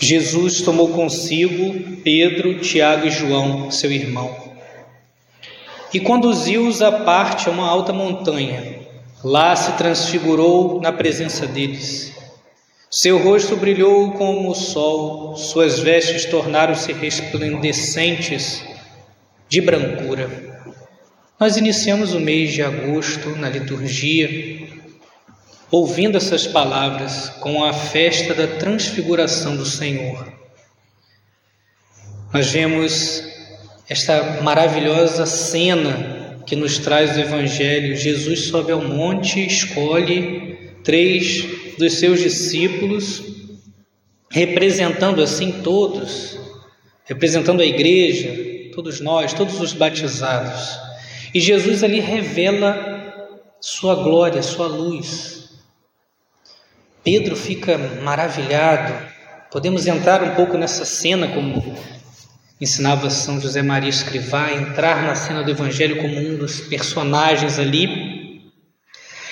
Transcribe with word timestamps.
Jesus 0.00 0.62
tomou 0.62 0.88
consigo 0.88 1.96
Pedro, 2.02 2.60
Tiago 2.60 3.06
e 3.06 3.10
João, 3.10 3.70
seu 3.70 3.92
irmão, 3.92 4.34
e 5.92 6.00
conduziu-os 6.00 6.80
à 6.82 6.90
parte 6.90 7.48
a 7.48 7.52
uma 7.52 7.68
alta 7.68 7.92
montanha. 7.92 8.80
Lá 9.22 9.54
se 9.54 9.72
transfigurou 9.72 10.80
na 10.80 10.92
presença 10.92 11.46
deles. 11.46 12.12
Seu 12.90 13.22
rosto 13.22 13.56
brilhou 13.56 14.12
como 14.12 14.50
o 14.50 14.54
sol, 14.54 15.36
suas 15.36 15.78
vestes 15.78 16.24
tornaram-se 16.24 16.92
resplandecentes 16.92 18.64
de 19.48 19.60
brancura. 19.60 20.28
Nós 21.38 21.56
iniciamos 21.56 22.14
o 22.14 22.20
mês 22.20 22.52
de 22.52 22.62
agosto 22.62 23.30
na 23.30 23.48
liturgia, 23.48 24.68
ouvindo 25.70 26.16
essas 26.16 26.46
palavras 26.46 27.28
com 27.40 27.64
a 27.64 27.72
festa 27.72 28.34
da 28.34 28.46
transfiguração 28.46 29.56
do 29.56 29.64
Senhor. 29.64 30.26
Nós 32.32 32.50
vemos 32.50 33.22
esta 33.88 34.40
maravilhosa 34.42 35.26
cena 35.26 36.40
que 36.46 36.56
nos 36.56 36.78
traz 36.78 37.16
o 37.16 37.20
Evangelho. 37.20 37.96
Jesus 37.96 38.46
sobe 38.46 38.72
ao 38.72 38.82
monte, 38.82 39.44
escolhe 39.44 40.58
três 40.82 41.44
dos 41.78 41.94
seus 41.94 42.20
discípulos, 42.20 43.22
representando 44.30 45.22
assim 45.22 45.60
todos, 45.62 46.38
representando 47.04 47.60
a 47.60 47.66
igreja, 47.66 48.70
todos 48.74 49.00
nós, 49.00 49.32
todos 49.32 49.60
os 49.60 49.72
batizados. 49.72 50.78
E 51.34 51.40
Jesus 51.40 51.84
ali 51.84 52.00
revela 52.00 53.00
sua 53.60 53.94
glória, 53.96 54.42
sua 54.42 54.66
luz. 54.66 55.39
Pedro 57.02 57.36
fica 57.36 57.78
maravilhado. 58.02 58.94
Podemos 59.50 59.86
entrar 59.86 60.22
um 60.22 60.34
pouco 60.34 60.56
nessa 60.56 60.84
cena, 60.84 61.28
como 61.28 61.76
ensinava 62.60 63.08
São 63.10 63.40
José 63.40 63.62
Maria 63.62 63.88
Escrivá, 63.88 64.52
entrar 64.52 65.02
na 65.02 65.14
cena 65.14 65.42
do 65.42 65.50
Evangelho 65.50 66.00
como 66.00 66.16
um 66.18 66.36
dos 66.36 66.60
personagens 66.60 67.58
ali. 67.58 68.50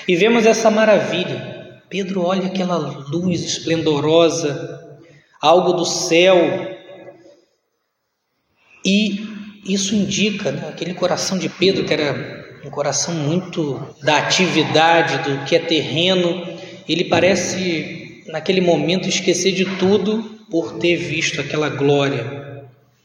E 0.07 0.17
vemos 0.17 0.47
essa 0.47 0.71
maravilha. 0.71 1.81
Pedro 1.89 2.25
olha 2.25 2.47
aquela 2.47 2.77
luz 2.77 3.43
esplendorosa, 3.43 4.99
algo 5.41 5.73
do 5.73 5.85
céu, 5.85 6.77
e 8.85 9.29
isso 9.67 9.95
indica 9.95 10.51
né, 10.51 10.69
aquele 10.69 10.95
coração 10.95 11.39
de 11.39 11.49
Pedro, 11.49 11.85
que 11.85 11.93
era 11.93 12.61
um 12.65 12.71
coração 12.71 13.15
muito 13.15 13.79
da 14.03 14.19
atividade, 14.19 15.19
do 15.29 15.45
que 15.45 15.55
é 15.55 15.59
terreno, 15.59 16.58
ele 16.89 17.05
parece, 17.05 18.23
naquele 18.27 18.61
momento, 18.61 19.09
esquecer 19.09 19.53
de 19.53 19.65
tudo 19.77 20.23
por 20.51 20.79
ter 20.79 20.97
visto 20.97 21.41
aquela 21.41 21.69
glória. 21.69 22.65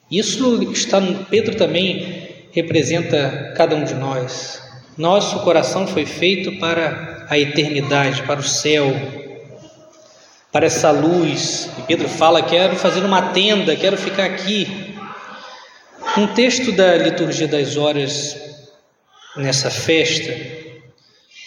Isso 0.09 0.62
está 0.72 1.00
no 1.00 1.25
Pedro 1.25 1.56
também 1.56 2.23
representa 2.52 3.53
cada 3.58 3.75
um 3.75 3.84
de 3.84 3.95
nós. 3.95 4.62
Nosso 4.98 5.40
coração 5.40 5.88
foi 5.88 6.06
feito 6.06 6.59
para 6.59 7.25
a 7.30 7.38
eternidade, 7.38 8.22
para 8.23 8.40
o 8.40 8.44
céu, 8.44 8.94
para 10.52 10.68
essa 10.68 10.92
luz. 10.92 11.70
E 11.80 11.81
Pedro 11.81 12.08
fala: 12.08 12.44
Quero 12.44 12.75
fazer 12.75 13.03
uma 13.03 13.34
tenda, 13.34 13.75
quero 13.75 13.97
ficar 13.97 14.25
aqui. 14.25 14.68
Um 16.16 16.28
texto 16.28 16.72
da 16.72 16.95
liturgia 16.95 17.47
das 17.47 17.75
horas 17.75 18.38
nessa 19.36 19.72
festa 19.72 20.31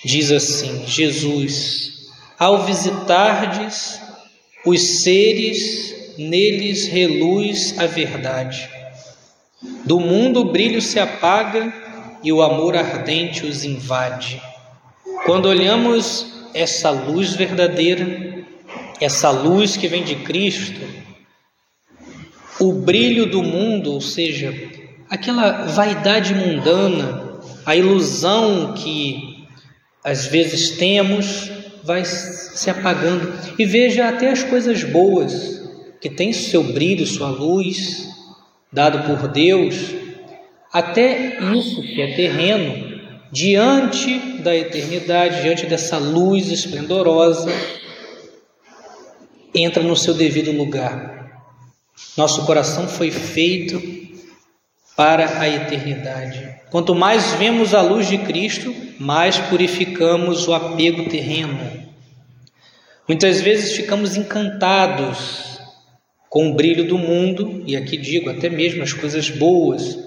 diz 0.04 0.32
assim: 0.32 0.84
Jesus, 0.86 1.95
ao 2.38 2.64
visitardes 2.64 4.00
os 4.64 5.02
seres, 5.02 6.14
neles 6.18 6.88
reluz 6.88 7.78
a 7.78 7.86
verdade. 7.86 8.68
Do 9.84 10.00
mundo 10.00 10.40
o 10.40 10.52
brilho 10.52 10.82
se 10.82 10.98
apaga 10.98 11.72
e 12.22 12.32
o 12.32 12.42
amor 12.42 12.76
ardente 12.76 13.46
os 13.46 13.64
invade. 13.64 14.42
Quando 15.24 15.46
olhamos 15.46 16.26
essa 16.52 16.90
luz 16.90 17.34
verdadeira, 17.36 18.44
essa 19.00 19.30
luz 19.30 19.76
que 19.76 19.86
vem 19.86 20.02
de 20.02 20.16
Cristo, 20.16 20.80
o 22.58 22.72
brilho 22.72 23.26
do 23.26 23.42
mundo, 23.42 23.92
ou 23.92 24.00
seja, 24.00 24.52
aquela 25.08 25.66
vaidade 25.66 26.34
mundana, 26.34 27.40
a 27.64 27.76
ilusão 27.76 28.74
que 28.74 29.46
às 30.02 30.26
vezes 30.26 30.70
temos, 30.70 31.50
vai 31.86 32.04
se 32.04 32.68
apagando. 32.68 33.32
E 33.58 33.64
veja 33.64 34.08
até 34.08 34.30
as 34.30 34.42
coisas 34.42 34.82
boas, 34.82 35.62
que 36.00 36.10
têm 36.10 36.32
seu 36.32 36.62
brilho, 36.62 37.06
sua 37.06 37.30
luz, 37.30 38.08
dado 38.72 39.06
por 39.06 39.28
Deus, 39.28 39.94
até 40.72 41.38
isso 41.54 41.80
que 41.80 42.02
é 42.02 42.14
terreno, 42.14 43.00
diante 43.32 44.18
da 44.42 44.54
eternidade, 44.54 45.42
diante 45.42 45.66
dessa 45.66 45.96
luz 45.96 46.50
esplendorosa, 46.50 47.50
entra 49.54 49.82
no 49.82 49.96
seu 49.96 50.12
devido 50.12 50.52
lugar. 50.52 51.16
Nosso 52.16 52.44
coração 52.44 52.86
foi 52.86 53.10
feito 53.10 54.05
para 54.96 55.40
a 55.40 55.48
eternidade. 55.48 56.56
Quanto 56.70 56.94
mais 56.94 57.32
vemos 57.34 57.74
a 57.74 57.82
luz 57.82 58.08
de 58.08 58.18
Cristo, 58.18 58.74
mais 58.98 59.38
purificamos 59.38 60.48
o 60.48 60.54
apego 60.54 61.08
terreno. 61.08 61.84
Muitas 63.06 63.40
vezes 63.40 63.76
ficamos 63.76 64.16
encantados 64.16 65.60
com 66.28 66.50
o 66.50 66.54
brilho 66.54 66.84
do 66.88 66.98
mundo, 66.98 67.62
e 67.66 67.76
aqui 67.76 67.96
digo 67.96 68.30
até 68.30 68.48
mesmo 68.48 68.82
as 68.82 68.92
coisas 68.92 69.30
boas, 69.30 69.98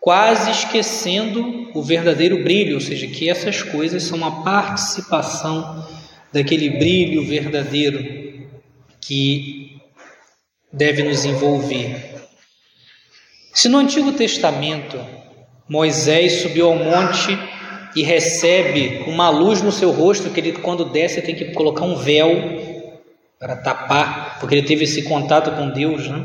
quase 0.00 0.50
esquecendo 0.50 1.70
o 1.74 1.82
verdadeiro 1.82 2.42
brilho, 2.42 2.74
ou 2.74 2.80
seja, 2.80 3.06
que 3.06 3.28
essas 3.28 3.62
coisas 3.62 4.02
são 4.02 4.18
uma 4.18 4.42
participação 4.42 5.86
daquele 6.32 6.70
brilho 6.70 7.24
verdadeiro 7.24 8.48
que 9.00 9.76
deve 10.72 11.02
nos 11.02 11.24
envolver. 11.24 12.05
Se 13.56 13.70
no 13.70 13.78
Antigo 13.78 14.12
Testamento 14.12 15.02
Moisés 15.66 16.42
subiu 16.42 16.66
ao 16.66 16.76
monte 16.76 17.38
e 17.96 18.02
recebe 18.02 19.04
uma 19.06 19.30
luz 19.30 19.62
no 19.62 19.72
seu 19.72 19.92
rosto, 19.92 20.28
que 20.28 20.40
ele 20.40 20.52
quando 20.52 20.84
desce 20.84 21.22
tem 21.22 21.34
que 21.34 21.46
colocar 21.52 21.86
um 21.86 21.96
véu 21.96 22.28
para 23.40 23.56
tapar, 23.56 24.38
porque 24.38 24.56
ele 24.56 24.66
teve 24.66 24.84
esse 24.84 25.04
contato 25.04 25.50
com 25.52 25.70
Deus, 25.70 26.06
né? 26.06 26.22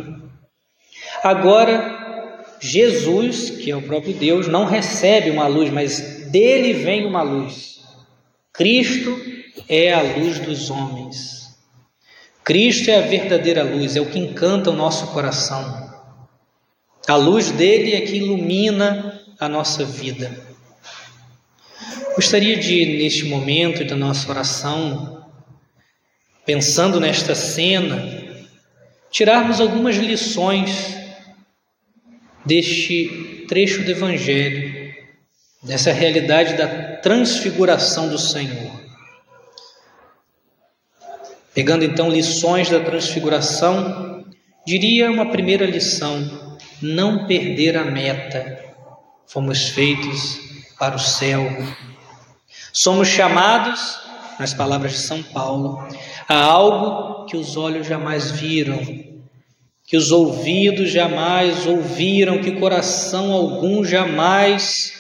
Agora 1.24 2.36
Jesus, 2.60 3.50
que 3.50 3.72
é 3.72 3.78
o 3.78 3.82
próprio 3.82 4.14
Deus, 4.14 4.50
não 4.50 4.66
recebe 4.66 5.30
uma 5.30 5.48
luz, 5.48 5.70
mas 5.70 6.30
dele 6.30 6.74
vem 6.74 7.06
uma 7.06 7.22
luz. 7.22 7.80
Cristo 8.52 9.18
é 9.70 9.94
a 9.94 10.02
luz 10.02 10.38
dos 10.40 10.70
homens. 10.70 11.56
Cristo 12.44 12.92
é 12.92 12.98
a 12.98 13.08
verdadeira 13.08 13.64
luz, 13.64 13.96
é 13.96 14.02
o 14.02 14.08
que 14.08 14.20
encanta 14.20 14.70
o 14.70 14.76
nosso 14.76 15.14
coração. 15.14 15.91
A 17.12 17.16
luz 17.18 17.52
dele 17.52 17.94
é 17.94 18.00
que 18.00 18.16
ilumina 18.16 19.22
a 19.38 19.50
nossa 19.50 19.84
vida. 19.84 20.32
Gostaria 22.16 22.56
de, 22.56 22.86
neste 22.86 23.26
momento 23.26 23.84
da 23.84 23.98
nossa 23.98 24.30
oração, 24.30 25.22
pensando 26.46 27.02
nesta 27.02 27.36
cena, 27.36 28.02
tirarmos 29.12 29.60
algumas 29.60 29.98
lições 29.98 30.96
deste 32.46 33.46
trecho 33.46 33.84
do 33.84 33.92
Evangelho, 33.92 34.94
dessa 35.62 35.92
realidade 35.92 36.56
da 36.56 36.96
transfiguração 36.96 38.08
do 38.08 38.18
Senhor. 38.18 38.72
Pegando 41.54 41.84
então 41.84 42.10
lições 42.10 42.70
da 42.70 42.80
transfiguração, 42.80 44.24
diria 44.66 45.12
uma 45.12 45.30
primeira 45.30 45.66
lição: 45.66 46.51
não 46.82 47.26
perder 47.28 47.78
a 47.78 47.86
meta. 47.86 48.60
Fomos 49.28 49.70
feitos 49.70 50.40
para 50.78 50.96
o 50.96 51.00
céu. 51.00 51.42
Somos 52.74 53.08
chamados, 53.08 54.00
nas 54.40 54.54
palavras 54.54 54.94
de 54.94 54.98
São 55.00 55.22
Paulo, 55.22 55.88
a 56.28 56.36
algo 56.36 57.26
que 57.26 57.38
os 57.38 57.56
olhos 57.56 57.86
jamais 57.86 58.32
viram, 58.32 58.80
que 59.86 59.98
os 59.98 60.12
ouvidos 60.12 60.90
jamais 60.90 61.68
ouviram, 61.68 62.42
que 62.42 62.54
coração 62.54 63.34
algum 63.34 63.84
jamais 63.84 64.94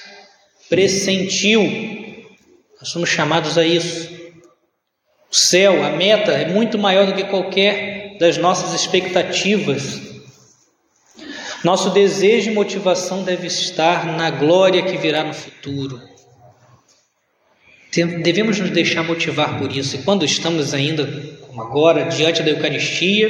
pressentiu. 0.69 1.63
Nós 2.79 2.89
somos 2.89 3.09
chamados 3.09 3.57
a 3.57 3.65
isso. 3.65 4.11
O 5.31 5.35
céu, 5.35 5.83
a 5.83 5.91
meta 5.91 6.31
é 6.31 6.47
muito 6.49 6.77
maior 6.77 7.05
do 7.05 7.13
que 7.13 7.23
qualquer 7.23 8.17
das 8.19 8.37
nossas 8.37 8.73
expectativas. 8.73 10.10
Nosso 11.63 11.91
desejo 11.91 12.49
e 12.49 12.53
motivação 12.53 13.23
deve 13.23 13.47
estar 13.47 14.17
na 14.17 14.31
glória 14.31 14.81
que 14.81 14.97
virá 14.97 15.23
no 15.23 15.33
futuro. 15.33 16.01
Devemos 18.23 18.59
nos 18.59 18.69
deixar 18.69 19.03
motivar 19.03 19.59
por 19.59 19.75
isso, 19.75 19.95
e 19.95 20.03
quando 20.03 20.25
estamos 20.25 20.73
ainda 20.73 21.05
como 21.41 21.61
agora, 21.61 22.05
diante 22.05 22.41
da 22.41 22.49
Eucaristia, 22.49 23.29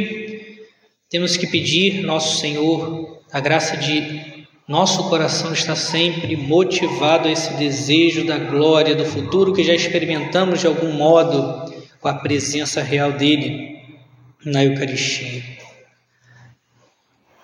temos 1.10 1.36
que 1.36 1.48
pedir, 1.48 2.04
nosso 2.04 2.40
Senhor, 2.40 3.22
a 3.34 3.40
graça 3.40 3.76
de 3.76 4.46
nosso 4.68 5.10
coração 5.10 5.52
estar 5.52 5.76
sempre 5.76 6.38
motivado 6.38 7.28
a 7.28 7.32
esse 7.32 7.54
desejo 7.56 8.26
da 8.26 8.38
glória, 8.38 8.96
do 8.96 9.04
futuro 9.04 9.52
que 9.52 9.64
já 9.64 9.74
experimentamos 9.74 10.62
de 10.62 10.68
algum 10.68 10.94
modo 10.94 11.74
com 12.00 12.08
a 12.08 12.14
presença 12.14 12.82
real 12.82 13.12
dele 13.12 13.76
na 14.46 14.64
Eucaristia. 14.64 15.61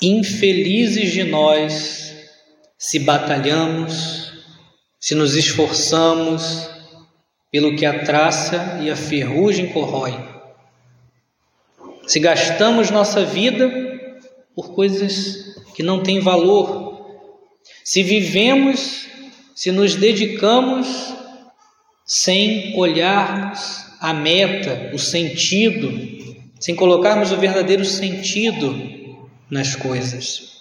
Infelizes 0.01 1.11
de 1.11 1.23
nós 1.23 2.15
se 2.77 2.99
batalhamos, 2.99 4.31
se 4.99 5.15
nos 5.15 5.35
esforçamos 5.35 6.69
pelo 7.51 7.75
que 7.75 7.83
a 7.83 8.03
traça 8.03 8.79
e 8.83 8.91
a 8.91 8.95
ferrugem 8.95 9.69
corroem. 9.69 10.15
Se 12.05 12.19
gastamos 12.19 12.91
nossa 12.91 13.25
vida 13.25 13.71
por 14.55 14.73
coisas 14.73 15.55
que 15.75 15.81
não 15.81 16.03
têm 16.03 16.19
valor, 16.19 17.17
se 17.83 18.03
vivemos, 18.03 19.07
se 19.55 19.71
nos 19.71 19.95
dedicamos 19.95 20.87
sem 22.05 22.77
olharmos 22.77 23.87
a 23.99 24.13
meta, 24.13 24.91
o 24.93 24.99
sentido, 24.99 25.91
sem 26.59 26.75
colocarmos 26.75 27.31
o 27.31 27.37
verdadeiro 27.37 27.83
sentido 27.83 28.96
nas 29.49 29.75
coisas. 29.75 30.57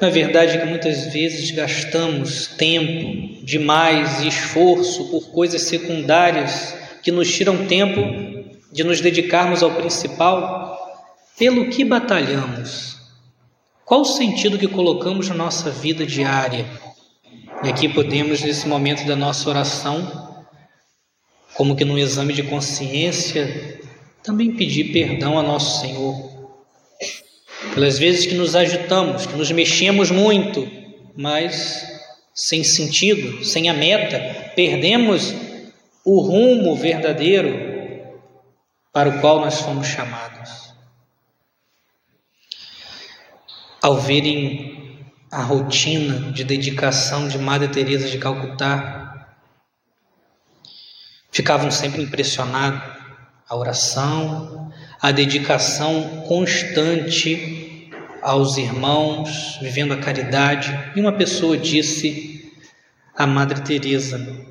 Na 0.00 0.10
verdade, 0.10 0.58
que 0.58 0.64
muitas 0.64 1.12
vezes 1.12 1.52
gastamos 1.52 2.48
tempo 2.48 3.44
demais 3.44 4.20
e 4.20 4.26
esforço 4.28 5.08
por 5.10 5.30
coisas 5.30 5.62
secundárias 5.62 6.76
que 7.04 7.12
nos 7.12 7.32
tiram 7.32 7.66
tempo 7.66 8.00
de 8.72 8.82
nos 8.82 9.00
dedicarmos 9.00 9.62
ao 9.62 9.70
principal. 9.76 10.72
Pelo 11.38 11.68
que 11.70 11.84
batalhamos? 11.84 12.96
Qual 13.84 14.00
o 14.00 14.04
sentido 14.04 14.58
que 14.58 14.66
colocamos 14.66 15.28
na 15.28 15.36
nossa 15.36 15.70
vida 15.70 16.04
diária? 16.04 16.66
E 17.62 17.68
aqui 17.68 17.88
podemos, 17.88 18.42
nesse 18.42 18.66
momento 18.66 19.06
da 19.06 19.14
nossa 19.14 19.48
oração, 19.48 20.44
como 21.54 21.76
que 21.76 21.84
num 21.84 21.96
exame 21.98 22.32
de 22.32 22.42
consciência, 22.42 23.80
também 24.20 24.56
pedir 24.56 24.92
perdão 24.92 25.38
a 25.38 25.42
nosso 25.44 25.80
Senhor 25.80 26.31
pelas 27.74 27.98
vezes 27.98 28.26
que 28.26 28.34
nos 28.34 28.54
agitamos, 28.54 29.26
que 29.26 29.36
nos 29.36 29.50
mexemos 29.50 30.10
muito, 30.10 30.68
mas 31.16 31.86
sem 32.34 32.62
sentido, 32.64 33.44
sem 33.44 33.68
a 33.68 33.74
meta, 33.74 34.52
perdemos 34.54 35.34
o 36.04 36.20
rumo 36.20 36.74
verdadeiro 36.74 37.72
para 38.92 39.08
o 39.08 39.20
qual 39.20 39.40
nós 39.40 39.60
fomos 39.60 39.86
chamados. 39.86 40.72
Ao 43.80 43.96
verem 43.96 45.00
a 45.30 45.42
rotina 45.42 46.32
de 46.32 46.44
dedicação 46.44 47.26
de 47.26 47.38
Madre 47.38 47.68
Teresa 47.68 48.08
de 48.08 48.18
Calcutá, 48.18 49.36
ficavam 51.30 51.70
sempre 51.70 52.02
impressionados 52.02 53.01
a 53.52 53.56
oração, 53.56 54.72
a 54.98 55.12
dedicação 55.12 56.24
constante 56.26 57.90
aos 58.22 58.56
irmãos, 58.56 59.58
vivendo 59.60 59.92
a 59.92 59.98
caridade. 59.98 60.72
E 60.96 61.00
uma 61.00 61.12
pessoa 61.12 61.58
disse 61.58 62.50
à 63.14 63.26
Madre 63.26 63.60
Teresa: 63.60 64.46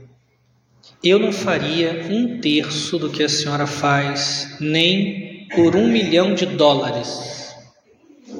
Eu 1.03 1.17
não 1.17 1.33
faria 1.33 2.05
um 2.11 2.39
terço 2.39 2.99
do 2.99 3.09
que 3.09 3.23
a 3.23 3.29
senhora 3.29 3.65
faz, 3.65 4.55
nem 4.59 5.47
por 5.55 5.75
um 5.75 5.87
milhão 5.87 6.35
de 6.35 6.45
dólares. 6.45 7.55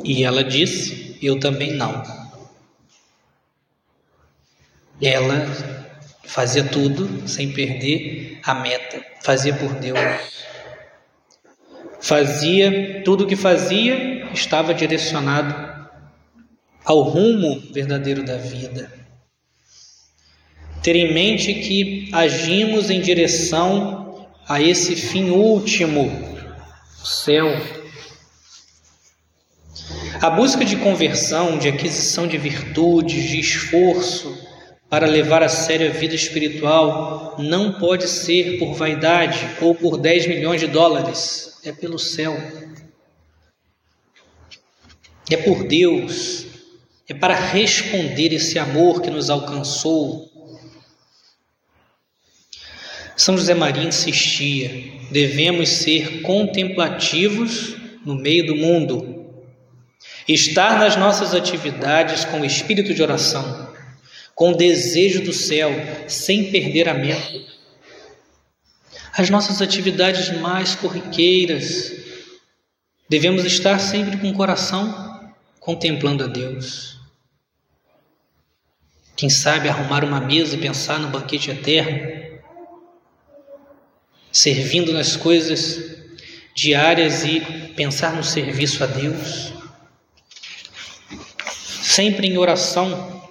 E 0.03 0.23
ela 0.23 0.43
disse: 0.43 1.17
Eu 1.23 1.39
também 1.39 1.73
não. 1.73 2.03
Ela 5.01 5.47
fazia 6.23 6.63
tudo 6.63 7.27
sem 7.27 7.51
perder 7.51 8.39
a 8.43 8.53
meta, 8.53 9.03
fazia 9.23 9.55
por 9.55 9.73
Deus. 9.73 10.50
Fazia 12.01 13.03
tudo 13.05 13.25
o 13.25 13.27
que 13.27 13.35
fazia 13.35 14.27
estava 14.33 14.73
direcionado 14.73 15.71
ao 16.83 17.03
rumo 17.03 17.61
verdadeiro 17.71 18.25
da 18.25 18.37
vida. 18.37 18.91
Ter 20.81 20.95
em 20.95 21.13
mente 21.13 21.53
que 21.53 22.09
agimos 22.11 22.89
em 22.89 22.99
direção 22.99 24.27
a 24.49 24.59
esse 24.59 24.95
fim 24.95 25.29
último, 25.29 26.11
o 27.03 27.05
céu. 27.05 27.47
A 30.19 30.29
busca 30.31 30.65
de 30.65 30.77
conversão, 30.77 31.59
de 31.59 31.67
aquisição 31.67 32.25
de 32.25 32.37
virtudes, 32.39 33.29
de 33.29 33.39
esforço 33.39 34.35
para 34.89 35.05
levar 35.05 35.43
a 35.43 35.49
sério 35.49 35.87
a 35.87 35.93
vida 35.93 36.15
espiritual 36.15 37.35
não 37.37 37.73
pode 37.73 38.07
ser 38.07 38.57
por 38.57 38.73
vaidade 38.73 39.47
ou 39.61 39.75
por 39.75 39.97
10 39.97 40.25
milhões 40.25 40.59
de 40.59 40.67
dólares 40.67 41.50
é 41.63 41.71
pelo 41.71 41.99
céu, 41.99 42.35
é 45.29 45.37
por 45.37 45.67
Deus, 45.67 46.45
é 47.07 47.13
para 47.13 47.35
responder 47.35 48.33
esse 48.33 48.57
amor 48.57 49.01
que 49.01 49.09
nos 49.09 49.29
alcançou. 49.29 50.29
São 53.15 53.37
José 53.37 53.53
Maria 53.53 53.83
insistia: 53.83 54.91
devemos 55.11 55.69
ser 55.69 56.21
contemplativos 56.21 57.75
no 58.03 58.15
meio 58.15 58.47
do 58.47 58.55
mundo, 58.55 59.45
estar 60.27 60.79
nas 60.79 60.95
nossas 60.95 61.35
atividades 61.35 62.25
com 62.25 62.41
o 62.41 62.45
espírito 62.45 62.93
de 62.93 63.03
oração, 63.03 63.71
com 64.33 64.51
o 64.51 64.57
desejo 64.57 65.23
do 65.23 65.33
céu, 65.33 65.69
sem 66.07 66.51
perder 66.51 66.89
a 66.89 66.93
meta 66.95 67.50
as 69.13 69.29
nossas 69.29 69.61
atividades 69.61 70.29
mais 70.39 70.75
corriqueiras. 70.75 71.91
Devemos 73.09 73.43
estar 73.43 73.79
sempre 73.79 74.17
com 74.17 74.29
o 74.29 74.33
coração 74.33 75.33
contemplando 75.59 76.23
a 76.23 76.27
Deus. 76.27 76.97
Quem 79.15 79.29
sabe 79.29 79.69
arrumar 79.69 80.03
uma 80.03 80.19
mesa 80.19 80.55
e 80.55 80.59
pensar 80.59 80.97
no 80.97 81.09
banquete 81.09 81.51
eterno, 81.51 82.39
servindo 84.31 84.93
nas 84.93 85.15
coisas 85.15 86.01
diárias 86.55 87.23
e 87.23 87.39
pensar 87.75 88.13
no 88.15 88.23
serviço 88.23 88.83
a 88.83 88.87
Deus. 88.87 89.53
Sempre 91.83 92.27
em 92.27 92.37
oração, 92.37 93.29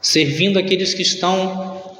servindo 0.00 0.58
aqueles 0.58 0.94
que 0.94 1.02
estão 1.02 1.93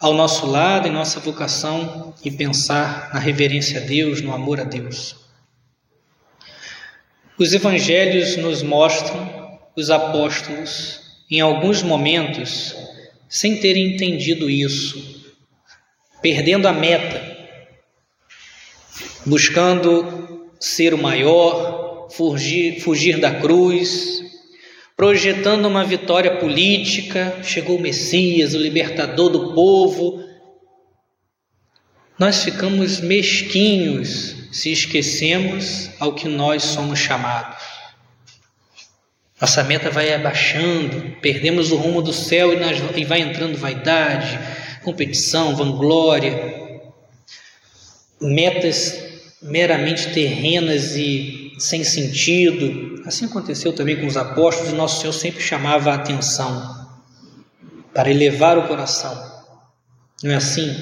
ao 0.00 0.14
nosso 0.14 0.46
lado, 0.46 0.88
em 0.88 0.90
nossa 0.90 1.20
vocação 1.20 2.14
e 2.24 2.30
pensar 2.30 3.12
na 3.12 3.20
reverência 3.20 3.80
a 3.80 3.84
Deus, 3.84 4.22
no 4.22 4.32
amor 4.32 4.58
a 4.58 4.64
Deus. 4.64 5.14
Os 7.38 7.52
evangelhos 7.52 8.36
nos 8.38 8.62
mostram 8.62 9.60
os 9.76 9.90
apóstolos, 9.90 11.00
em 11.30 11.40
alguns 11.40 11.82
momentos, 11.82 12.74
sem 13.28 13.60
terem 13.60 13.94
entendido 13.94 14.48
isso, 14.48 15.22
perdendo 16.22 16.66
a 16.66 16.72
meta, 16.72 17.20
buscando 19.26 20.50
ser 20.58 20.94
o 20.94 20.98
maior, 20.98 22.08
fugir, 22.10 22.80
fugir 22.80 23.20
da 23.20 23.34
cruz, 23.34 24.20
projetando 25.00 25.64
uma 25.64 25.82
vitória 25.82 26.36
política, 26.36 27.38
chegou 27.42 27.78
o 27.78 27.80
Messias, 27.80 28.52
o 28.52 28.58
libertador 28.58 29.30
do 29.30 29.54
povo. 29.54 30.22
Nós 32.18 32.44
ficamos 32.44 33.00
mesquinhos 33.00 34.36
se 34.52 34.70
esquecemos 34.70 35.88
ao 35.98 36.12
que 36.12 36.28
nós 36.28 36.64
somos 36.64 36.98
chamados. 36.98 37.64
Nossa 39.40 39.64
meta 39.64 39.90
vai 39.90 40.12
abaixando, 40.12 41.16
perdemos 41.22 41.72
o 41.72 41.76
rumo 41.76 42.02
do 42.02 42.12
céu 42.12 42.50
e, 42.94 43.02
vai 43.06 43.22
entrando 43.22 43.56
vaidade, 43.56 44.38
competição, 44.84 45.56
vanglória, 45.56 46.78
metas 48.20 49.02
meramente 49.40 50.12
terrenas 50.12 50.94
e 50.94 51.52
sem 51.58 51.82
sentido. 51.84 52.89
Assim 53.06 53.24
aconteceu 53.24 53.72
também 53.72 54.00
com 54.00 54.06
os 54.06 54.16
apóstolos, 54.16 54.72
nosso 54.72 55.00
Senhor 55.00 55.12
sempre 55.12 55.42
chamava 55.42 55.90
a 55.90 55.94
atenção 55.94 56.88
para 57.94 58.10
elevar 58.10 58.58
o 58.58 58.68
coração. 58.68 59.14
Não 60.22 60.32
é 60.32 60.36
assim? 60.36 60.74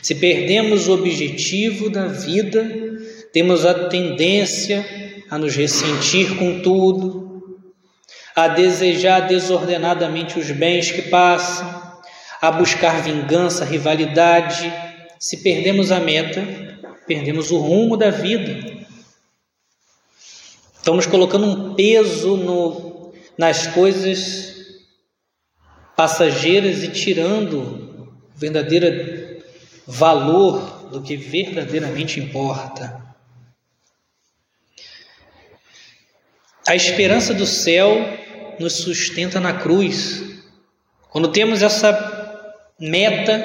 Se 0.00 0.14
perdemos 0.14 0.86
o 0.86 0.94
objetivo 0.94 1.90
da 1.90 2.06
vida, 2.06 2.64
temos 3.32 3.66
a 3.66 3.88
tendência 3.88 4.86
a 5.28 5.36
nos 5.36 5.56
ressentir 5.56 6.36
com 6.36 6.60
tudo, 6.60 7.58
a 8.34 8.48
desejar 8.48 9.20
desordenadamente 9.20 10.38
os 10.38 10.50
bens 10.50 10.90
que 10.90 11.02
passam, 11.02 12.00
a 12.40 12.50
buscar 12.50 13.02
vingança, 13.02 13.64
rivalidade, 13.64 14.72
se 15.18 15.38
perdemos 15.38 15.90
a 15.90 15.98
meta, 15.98 16.46
perdemos 17.06 17.50
o 17.50 17.58
rumo 17.58 17.96
da 17.96 18.10
vida. 18.10 18.75
Estamos 20.86 21.04
colocando 21.04 21.46
um 21.46 21.74
peso 21.74 22.36
no, 22.36 23.12
nas 23.36 23.66
coisas 23.66 24.54
passageiras 25.96 26.84
e 26.84 26.92
tirando 26.92 27.58
o 27.58 28.08
verdadeiro 28.36 29.42
valor 29.84 30.88
do 30.92 31.02
que 31.02 31.16
verdadeiramente 31.16 32.20
importa. 32.20 33.04
A 36.68 36.76
esperança 36.76 37.34
do 37.34 37.46
céu 37.46 37.96
nos 38.60 38.74
sustenta 38.74 39.40
na 39.40 39.54
cruz. 39.54 40.22
Quando 41.10 41.32
temos 41.32 41.62
essa 41.62 42.54
meta, 42.78 43.44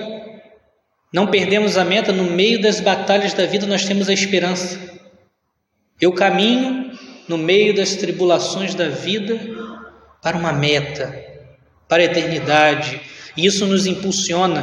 não 1.11 1.25
perdemos 1.25 1.75
a 1.75 1.83
meta, 1.83 2.11
no 2.11 2.25
meio 2.25 2.61
das 2.61 2.79
batalhas 2.79 3.33
da 3.33 3.47
vida 3.47 3.65
nós 3.65 3.83
temos 3.83 4.09
a 4.09 4.13
esperança. 4.13 4.79
Eu 5.99 6.13
caminho 6.13 6.90
no 7.31 7.37
meio 7.37 7.73
das 7.73 7.95
tribulações 7.95 8.75
da 8.75 8.89
vida 8.89 9.39
para 10.21 10.35
uma 10.35 10.51
meta, 10.51 11.15
para 11.87 12.01
a 12.01 12.05
eternidade, 12.05 12.99
e 13.37 13.45
isso 13.45 13.65
nos 13.65 13.85
impulsiona 13.85 14.61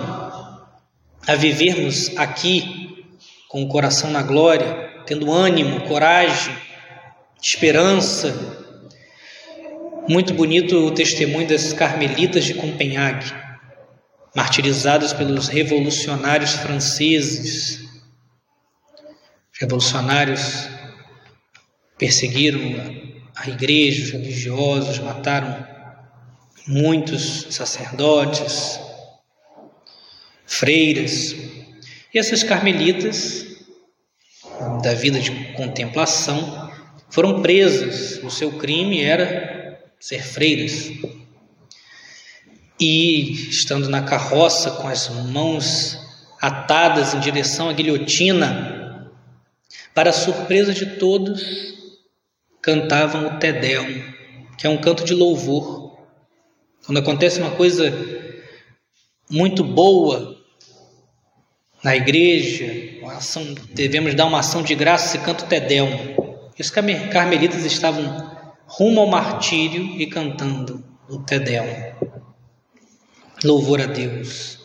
a 1.27 1.35
vivermos 1.35 2.15
aqui 2.19 3.07
com 3.49 3.63
o 3.63 3.69
coração 3.69 4.11
na 4.11 4.21
glória, 4.21 5.03
tendo 5.07 5.33
ânimo, 5.33 5.81
coragem, 5.89 6.55
esperança. 7.43 8.37
Muito 10.07 10.35
bonito 10.35 10.77
o 10.77 10.91
testemunho 10.91 11.49
das 11.49 11.73
carmelitas 11.73 12.45
de 12.45 12.53
Copenhague 12.53 13.33
martirizados 14.37 15.15
pelos 15.15 15.49
revolucionários 15.49 16.53
franceses. 16.53 17.81
Os 19.53 19.59
revolucionários 19.59 20.78
perseguiram 21.99 22.61
a 23.37 23.49
igreja, 23.49 24.05
os 24.05 24.11
religiosos, 24.13 24.99
mataram 25.01 25.67
muitos 26.67 27.49
sacerdotes, 27.51 28.81
freiras. 30.47 31.35
E 32.13 32.19
essas 32.19 32.43
carmelitas, 32.43 33.47
da 34.83 34.95
vida 34.95 35.21
de 35.21 35.31
contemplação, 35.55 36.71
foram 37.11 37.43
presas. 37.43 38.23
O 38.23 38.31
seu 38.31 38.53
crime 38.53 39.03
era 39.03 39.83
ser 39.99 40.23
freiras 40.23 40.91
e, 42.81 43.51
estando 43.51 43.89
na 43.89 44.03
carroça 44.03 44.71
com 44.73 44.87
as 44.87 45.09
mãos 45.09 45.99
atadas 46.41 47.15
em 47.15 47.21
direção 47.21 47.69
à 47.69 47.73
guilhotina, 47.73 49.11
para 49.93 50.13
surpresa 50.13 50.73
de 50.73 50.87
todos, 50.97 51.77
cantavam 52.69 53.29
o 53.29 53.39
Tedeum, 53.39 54.03
que 54.59 54.67
é 54.67 54.71
um 54.71 54.77
canto 54.77 55.03
de 55.03 55.15
louvor. 55.15 55.97
Quando 56.85 56.99
acontece 56.99 57.41
uma 57.41 57.53
coisa 57.53 57.91
muito 59.31 59.65
boa 59.65 60.37
na 61.83 61.97
igreja, 61.97 62.67
ação, 63.17 63.55
devemos 63.73 64.15
dar 64.15 64.27
uma 64.27 64.41
ação 64.41 64.63
de 64.63 64.75
graça, 64.75 65.09
se 65.09 65.25
canta 65.25 65.47
o 65.47 65.49
Tedeum. 65.49 66.51
E 66.59 66.61
os 66.61 66.71
carmelitas 66.71 67.65
estavam 67.65 68.05
rumo 68.67 69.01
ao 69.01 69.07
martírio 69.07 69.83
e 69.99 70.07
cantando 70.07 70.85
o 71.09 71.21
Tedeum 71.21 71.95
louvor 73.45 73.81
a 73.81 73.87
Deus. 73.87 74.59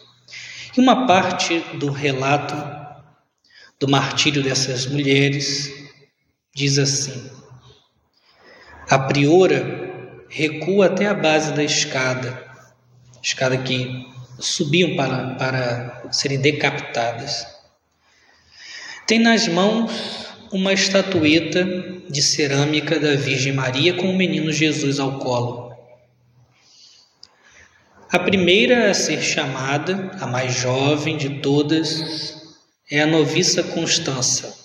E 0.75 0.81
uma 0.81 1.07
parte 1.07 1.57
do 1.77 1.89
relato 1.89 2.53
do 3.79 3.88
martírio 3.88 4.43
dessas 4.43 4.88
mulheres 4.88 5.72
diz 6.53 6.77
assim: 6.77 7.42
A 8.89 8.99
priora 8.99 9.83
recua 10.29 10.87
até 10.87 11.05
a 11.07 11.13
base 11.13 11.53
da 11.53 11.63
escada, 11.63 12.43
escada 13.21 13.57
que 13.57 14.05
subiam 14.39 14.95
para, 14.95 15.35
para 15.35 16.11
serem 16.11 16.39
decapitadas. 16.39 17.47
Tem 19.07 19.19
nas 19.19 19.47
mãos 19.47 20.27
uma 20.51 20.73
estatueta 20.73 21.63
de 22.09 22.21
cerâmica 22.21 22.99
da 22.99 23.15
Virgem 23.15 23.53
Maria 23.53 23.93
com 23.93 24.09
o 24.09 24.17
menino 24.17 24.51
Jesus 24.51 24.99
ao 24.99 25.19
colo. 25.19 25.73
A 28.11 28.19
primeira 28.19 28.91
a 28.91 28.93
ser 28.93 29.21
chamada, 29.21 30.11
a 30.19 30.27
mais 30.27 30.53
jovem 30.53 31.17
de 31.17 31.41
todas, 31.41 32.41
é 32.91 33.01
a 33.01 33.07
noviça 33.07 33.63
Constança. 33.63 34.55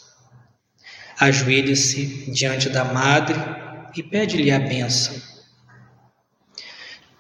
Ajoelha-se 1.19 2.31
diante 2.31 2.69
da 2.69 2.85
madre 2.85 3.39
e 3.97 4.03
pede-lhe 4.03 4.51
a 4.51 4.59
bênção. 4.59 5.15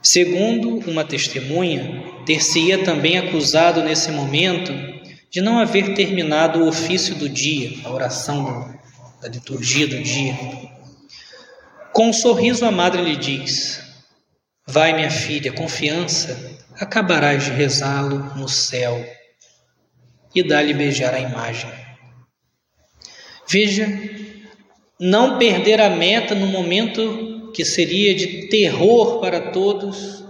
Segundo 0.02 0.78
uma 0.88 1.04
testemunha, 1.04 2.22
ter-se-ia 2.24 2.84
também 2.84 3.18
acusado 3.18 3.82
nesse 3.82 4.10
momento 4.10 4.72
de 5.30 5.40
não 5.40 5.58
haver 5.58 5.94
terminado 5.94 6.60
o 6.60 6.68
ofício 6.68 7.14
do 7.16 7.28
dia, 7.28 7.78
a 7.84 7.90
oração 7.90 8.78
da 9.20 9.28
liturgia 9.28 9.86
do 9.86 10.02
dia. 10.02 10.36
Com 11.92 12.08
um 12.08 12.12
sorriso, 12.12 12.64
a 12.64 12.70
madre 12.70 13.02
lhe 13.02 13.16
diz: 13.16 13.82
Vai, 14.66 14.92
minha 14.94 15.10
filha, 15.10 15.52
confiança, 15.52 16.58
acabarás 16.74 17.44
de 17.44 17.50
rezá-lo 17.50 18.18
no 18.36 18.48
céu 18.48 19.04
e 20.34 20.42
dá-lhe 20.42 20.72
beijar 20.72 21.14
a 21.14 21.20
imagem. 21.20 21.70
Veja, 23.48 23.86
não 24.98 25.38
perder 25.38 25.80
a 25.80 25.90
meta 25.90 26.34
no 26.34 26.46
momento 26.46 27.50
que 27.54 27.64
seria 27.64 28.14
de 28.14 28.48
terror 28.48 29.20
para 29.20 29.50
todos 29.52 30.24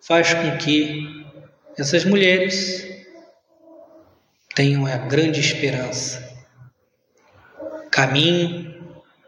faz 0.00 0.32
com 0.34 0.56
que 0.58 1.24
essas 1.76 2.04
mulheres 2.04 2.86
tenham 4.54 4.86
a 4.86 4.96
grande 4.96 5.40
esperança. 5.40 6.30
Caminho 7.90 8.74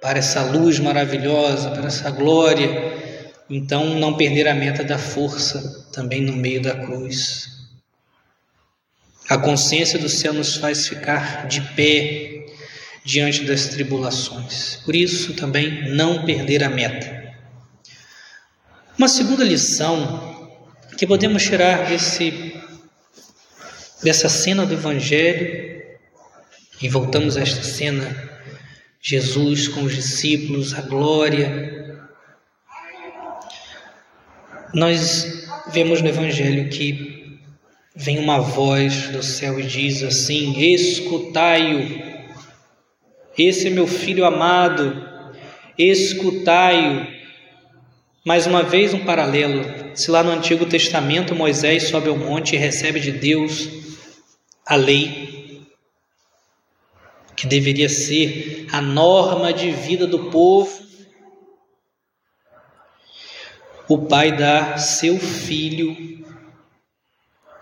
para 0.01 0.19
essa 0.19 0.43
luz 0.43 0.79
maravilhosa, 0.79 1.71
para 1.71 1.87
essa 1.87 2.11
glória 2.11 3.03
então, 3.49 3.99
não 3.99 4.17
perder 4.17 4.49
a 4.49 4.55
meta 4.55 4.83
da 4.83 4.99
força 4.99 5.87
também 5.93 6.23
no 6.23 6.33
meio 6.33 6.63
da 6.63 6.75
cruz. 6.75 7.47
A 9.29 9.37
consciência 9.37 9.99
do 9.99 10.09
céu 10.09 10.33
nos 10.33 10.57
faz 10.57 10.89
ficar 10.89 11.47
de 11.47 11.61
pé 11.75 12.34
diante 13.05 13.45
das 13.45 13.69
tribulações. 13.69 14.77
Por 14.85 14.97
isso, 14.97 15.35
também 15.35 15.91
não 15.91 16.25
perder 16.25 16.65
a 16.65 16.71
meta. 16.71 17.35
Uma 18.97 19.09
segunda 19.09 19.45
lição 19.45 20.49
que 20.97 21.07
podemos 21.07 21.43
tirar 21.43 21.89
desse, 21.89 22.55
dessa 24.03 24.29
cena 24.29 24.65
do 24.65 24.75
Evangelho, 24.75 25.83
e 26.81 26.89
voltamos 26.89 27.37
a 27.37 27.41
esta 27.41 27.63
cena, 27.63 28.31
Jesus 29.01 29.69
com 29.69 29.83
os 29.83 29.95
discípulos, 29.95 30.73
a 30.75 30.81
glória, 30.81 31.99
nós 34.75 35.47
vemos 35.73 36.01
no 36.03 36.09
Evangelho 36.09 36.69
que 36.69 37.39
vem 37.95 38.19
uma 38.19 38.41
voz 38.41 39.09
do 39.09 39.23
céu 39.23 39.59
e 39.61 39.63
diz 39.63 40.03
assim: 40.03 40.59
Escutai-o, 40.61 42.14
esse 43.37 43.67
é 43.67 43.71
meu 43.71 43.87
filho 43.87 44.25
amado, 44.25 45.09
escutai-o. 45.77 47.07
Mais 48.25 48.47
uma 48.47 48.63
vez, 48.63 48.95
um 48.95 49.05
paralelo. 49.05 49.65
Se 49.95 50.11
lá 50.11 50.23
no 50.23 50.31
Antigo 50.31 50.65
Testamento 50.65 51.35
Moisés 51.35 51.89
sobe 51.89 52.09
ao 52.09 52.17
monte 52.17 52.55
e 52.55 52.59
recebe 52.59 53.01
de 53.01 53.13
Deus 53.13 53.69
a 54.65 54.77
lei, 54.77 55.63
que 57.37 57.47
deveria 57.47 57.89
ser 57.89 58.67
a 58.73 58.81
norma 58.81 59.53
de 59.53 59.71
vida 59.71 60.07
do 60.07 60.31
povo, 60.31 60.83
o 63.89 63.99
Pai 64.07 64.33
dá 64.33 64.79
seu 64.79 65.19
Filho 65.19 66.14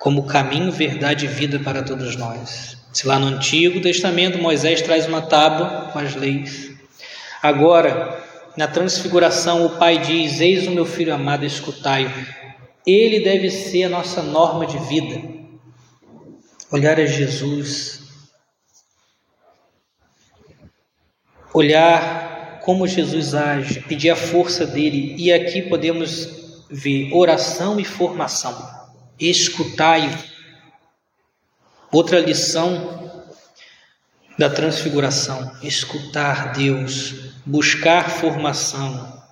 como 0.02 0.24
caminho, 0.24 0.72
verdade 0.72 1.26
e 1.26 1.28
vida 1.28 1.60
para 1.60 1.80
todos 1.80 2.16
nós. 2.16 2.76
Se 2.92 3.06
lá 3.06 3.20
no 3.20 3.28
Antigo 3.28 3.80
Testamento 3.80 4.36
Moisés 4.36 4.82
traz 4.82 5.06
uma 5.06 5.22
tábua 5.22 5.90
com 5.92 5.98
as 6.00 6.16
leis, 6.16 6.72
agora 7.40 8.20
na 8.56 8.66
transfiguração 8.66 9.64
o 9.64 9.78
Pai 9.78 9.98
diz: 9.98 10.40
Eis 10.40 10.66
o 10.66 10.72
meu 10.72 10.84
filho 10.84 11.14
amado, 11.14 11.44
escutai-o. 11.44 12.10
Ele 12.84 13.20
deve 13.20 13.48
ser 13.48 13.84
a 13.84 13.88
nossa 13.88 14.24
norma 14.24 14.66
de 14.66 14.76
vida. 14.88 15.22
Olhar 16.72 16.98
a 16.98 17.06
Jesus, 17.06 18.02
olhar 21.54 22.58
como 22.64 22.88
Jesus 22.88 23.36
age, 23.36 23.78
pedir 23.82 24.10
a 24.10 24.16
força 24.16 24.66
dele, 24.66 25.14
e 25.16 25.32
aqui 25.32 25.62
podemos 25.62 26.28
ver 26.68 27.12
oração 27.12 27.78
e 27.78 27.84
formação. 27.84 28.81
Escutai-o. 29.30 30.18
Outra 31.92 32.18
lição 32.18 33.22
da 34.36 34.50
transfiguração: 34.50 35.52
escutar 35.62 36.52
Deus, 36.52 37.14
buscar 37.46 38.10
formação. 38.10 39.22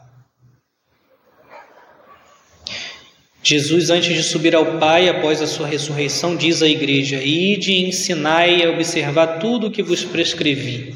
Jesus, 3.43 3.91
antes 3.91 4.15
de 4.15 4.23
subir 4.23 4.55
ao 4.55 4.79
Pai 4.79 5.09
após 5.09 5.43
a 5.43 5.47
sua 5.47 5.67
ressurreição, 5.67 6.37
diz 6.37 6.63
à 6.63 6.69
igreja: 6.69 7.21
Ide 7.23 7.73
e 7.73 7.89
ensinai 7.89 8.63
a 8.63 8.71
observar 8.71 9.39
tudo 9.39 9.67
o 9.67 9.71
que 9.73 9.83
vos 9.83 10.05
prescrevi. 10.05 10.95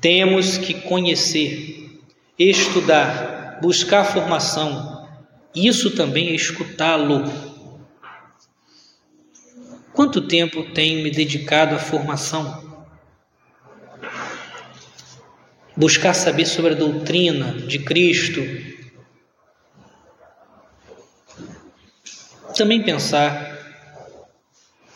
Temos 0.00 0.58
que 0.58 0.74
conhecer, 0.74 2.00
estudar, 2.38 3.60
buscar 3.62 4.04
formação. 4.04 5.06
Isso 5.54 5.90
também 5.92 6.30
é 6.30 6.34
escutá-lo. 6.34 7.55
Quanto 9.96 10.20
tempo 10.20 10.62
tenho 10.74 11.02
me 11.02 11.10
dedicado 11.10 11.74
à 11.74 11.78
formação? 11.78 12.62
Buscar 15.74 16.12
saber 16.12 16.44
sobre 16.44 16.74
a 16.74 16.76
doutrina 16.76 17.52
de 17.62 17.78
Cristo, 17.78 18.42
também 22.54 22.82
pensar, 22.82 23.58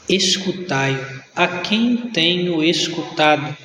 escutai 0.07 0.95
a 1.35 1.49
quem 1.49 2.11
tenho 2.11 2.62
escutado. 2.62 3.57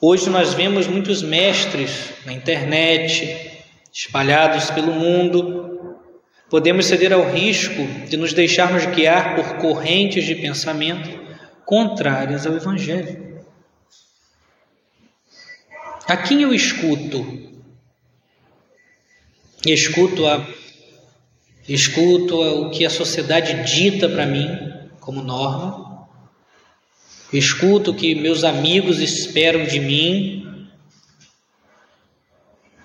Hoje 0.00 0.28
nós 0.28 0.54
vemos 0.54 0.88
muitos 0.88 1.22
mestres 1.22 2.14
na 2.26 2.32
internet, 2.32 3.62
espalhados 3.92 4.72
pelo 4.72 4.92
mundo. 4.92 5.61
Podemos 6.52 6.84
ceder 6.84 7.14
ao 7.14 7.30
risco 7.30 7.82
de 8.10 8.18
nos 8.18 8.34
deixarmos 8.34 8.84
guiar 8.84 9.34
por 9.34 9.56
correntes 9.56 10.26
de 10.26 10.34
pensamento 10.34 11.08
contrárias 11.64 12.46
ao 12.46 12.54
Evangelho. 12.54 13.42
A 16.06 16.14
quem 16.14 16.42
eu 16.42 16.52
escuto? 16.52 17.24
Escuto 19.64 20.26
a 20.26 20.46
escuto 21.66 22.38
o 22.38 22.70
que 22.70 22.84
a 22.84 22.90
sociedade 22.90 23.64
dita 23.64 24.06
para 24.06 24.26
mim 24.26 24.46
como 25.00 25.22
norma, 25.22 26.06
escuto 27.32 27.92
o 27.92 27.94
que 27.94 28.14
meus 28.14 28.44
amigos 28.44 29.00
esperam 29.00 29.64
de 29.64 29.80
mim, 29.80 30.68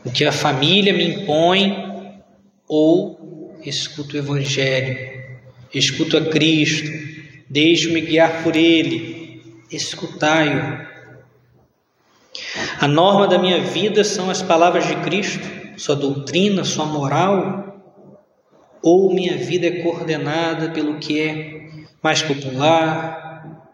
o 0.06 0.10
que 0.10 0.24
a 0.24 0.32
família 0.32 0.94
me 0.94 1.04
impõe, 1.04 1.76
ou 2.66 3.18
escuto 3.70 4.16
o 4.16 4.20
Evangelho, 4.20 5.24
escuto 5.74 6.18
a 6.18 6.30
Cristo, 6.30 6.90
deixo-me 7.50 8.02
guiar 8.02 8.44
por 8.44 8.56
Ele, 8.56 9.42
escutai-o. 9.72 10.88
A 12.80 12.88
norma 12.88 13.28
da 13.28 13.38
minha 13.38 13.62
vida 13.62 14.04
são 14.04 14.30
as 14.30 14.42
palavras 14.42 14.88
de 14.88 14.96
Cristo, 14.98 15.46
sua 15.78 15.96
doutrina, 15.96 16.64
sua 16.64 16.86
moral, 16.86 17.58
ou 18.82 19.14
minha 19.14 19.38
vida 19.38 19.68
é 19.68 19.82
coordenada 19.82 20.70
pelo 20.70 21.00
que 21.00 21.20
é 21.20 21.70
mais 22.02 22.22
popular, 22.22 23.68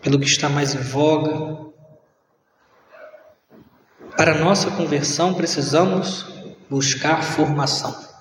pelo 0.00 0.18
que 0.18 0.26
está 0.26 0.48
mais 0.48 0.74
em 0.74 0.78
voga. 0.78 1.70
Para 4.16 4.38
nossa 4.38 4.70
conversão 4.70 5.34
precisamos 5.34 6.26
buscar 6.70 7.22
formação. 7.22 8.11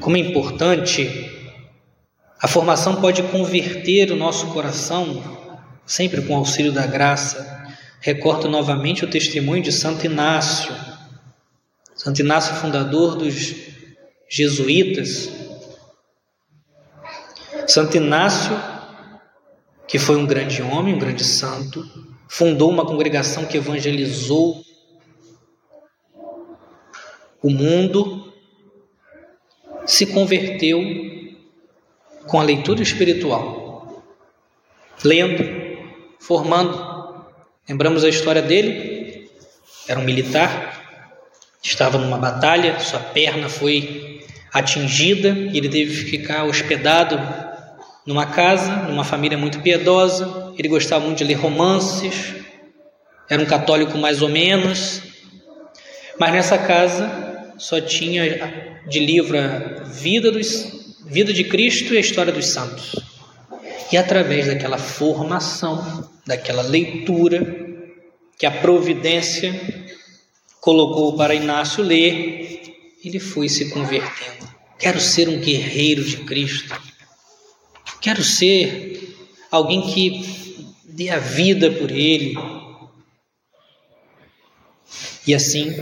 Como 0.00 0.16
é 0.16 0.20
importante, 0.20 1.30
a 2.40 2.48
formação 2.48 2.96
pode 2.96 3.22
converter 3.24 4.10
o 4.10 4.16
nosso 4.16 4.48
coração, 4.48 5.22
sempre 5.86 6.22
com 6.22 6.34
o 6.34 6.38
auxílio 6.38 6.72
da 6.72 6.86
graça. 6.86 7.52
Recordo 8.00 8.48
novamente 8.48 9.04
o 9.04 9.10
testemunho 9.10 9.62
de 9.62 9.72
Santo 9.72 10.04
Inácio 10.04 10.74
Santo 11.94 12.20
Inácio, 12.20 12.56
fundador 12.56 13.16
dos 13.16 13.54
jesuítas. 14.28 15.30
Santo 17.68 17.96
Inácio, 17.96 18.60
que 19.86 19.98
foi 19.98 20.16
um 20.16 20.26
grande 20.26 20.60
homem, 20.60 20.94
um 20.94 20.98
grande 20.98 21.22
santo, 21.22 21.82
fundou 22.28 22.68
uma 22.68 22.84
congregação 22.84 23.46
que 23.46 23.56
evangelizou 23.56 24.60
o 27.40 27.48
mundo, 27.48 28.23
se 29.86 30.06
converteu 30.06 30.82
com 32.26 32.40
a 32.40 32.42
leitura 32.42 32.82
espiritual, 32.82 34.02
lendo, 35.04 35.44
formando. 36.18 37.24
Lembramos 37.68 38.04
a 38.04 38.08
história 38.08 38.42
dele? 38.42 39.30
Era 39.86 40.00
um 40.00 40.04
militar, 40.04 40.82
estava 41.62 41.98
numa 41.98 42.18
batalha, 42.18 42.78
sua 42.80 43.00
perna 43.00 43.48
foi 43.48 44.24
atingida, 44.52 45.28
ele 45.28 45.68
teve 45.68 46.04
que 46.04 46.10
ficar 46.10 46.44
hospedado 46.44 47.20
numa 48.06 48.26
casa, 48.26 48.70
numa 48.88 49.04
família 49.04 49.36
muito 49.36 49.60
piedosa. 49.60 50.52
Ele 50.56 50.68
gostava 50.68 51.04
muito 51.04 51.18
de 51.18 51.24
ler 51.24 51.34
romances, 51.34 52.34
era 53.28 53.42
um 53.42 53.46
católico 53.46 53.98
mais 53.98 54.22
ou 54.22 54.28
menos, 54.28 55.02
mas 56.18 56.32
nessa 56.32 56.58
casa 56.58 57.54
só 57.58 57.80
tinha 57.80 58.72
de 58.86 59.00
livro 59.00 59.36
vida, 59.84 60.30
dos, 60.30 60.96
vida 61.06 61.32
de 61.32 61.44
Cristo 61.44 61.94
e 61.94 61.96
a 61.96 62.00
história 62.00 62.32
dos 62.32 62.46
santos. 62.46 62.94
E 63.92 63.96
através 63.96 64.46
daquela 64.46 64.78
formação, 64.78 66.10
daquela 66.26 66.62
leitura, 66.62 67.64
que 68.38 68.46
a 68.46 68.50
providência 68.50 69.54
colocou 70.60 71.16
para 71.16 71.34
Inácio 71.34 71.84
ler, 71.84 72.60
ele 73.04 73.20
foi 73.20 73.48
se 73.48 73.70
convertendo. 73.70 74.48
Quero 74.78 75.00
ser 75.00 75.28
um 75.28 75.38
guerreiro 75.38 76.02
de 76.02 76.18
Cristo. 76.18 76.74
Quero 78.00 78.22
ser 78.22 79.16
alguém 79.50 79.82
que 79.82 80.66
dê 80.84 81.10
a 81.10 81.18
vida 81.18 81.70
por 81.70 81.90
Ele. 81.90 82.34
E 85.26 85.34
assim, 85.34 85.72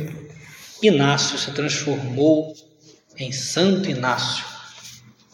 Inácio 0.83 1.39
se 1.39 1.51
transformou 1.53 2.55
em 3.19 3.33
Santo 3.33 3.91
Inácio. 3.91 4.45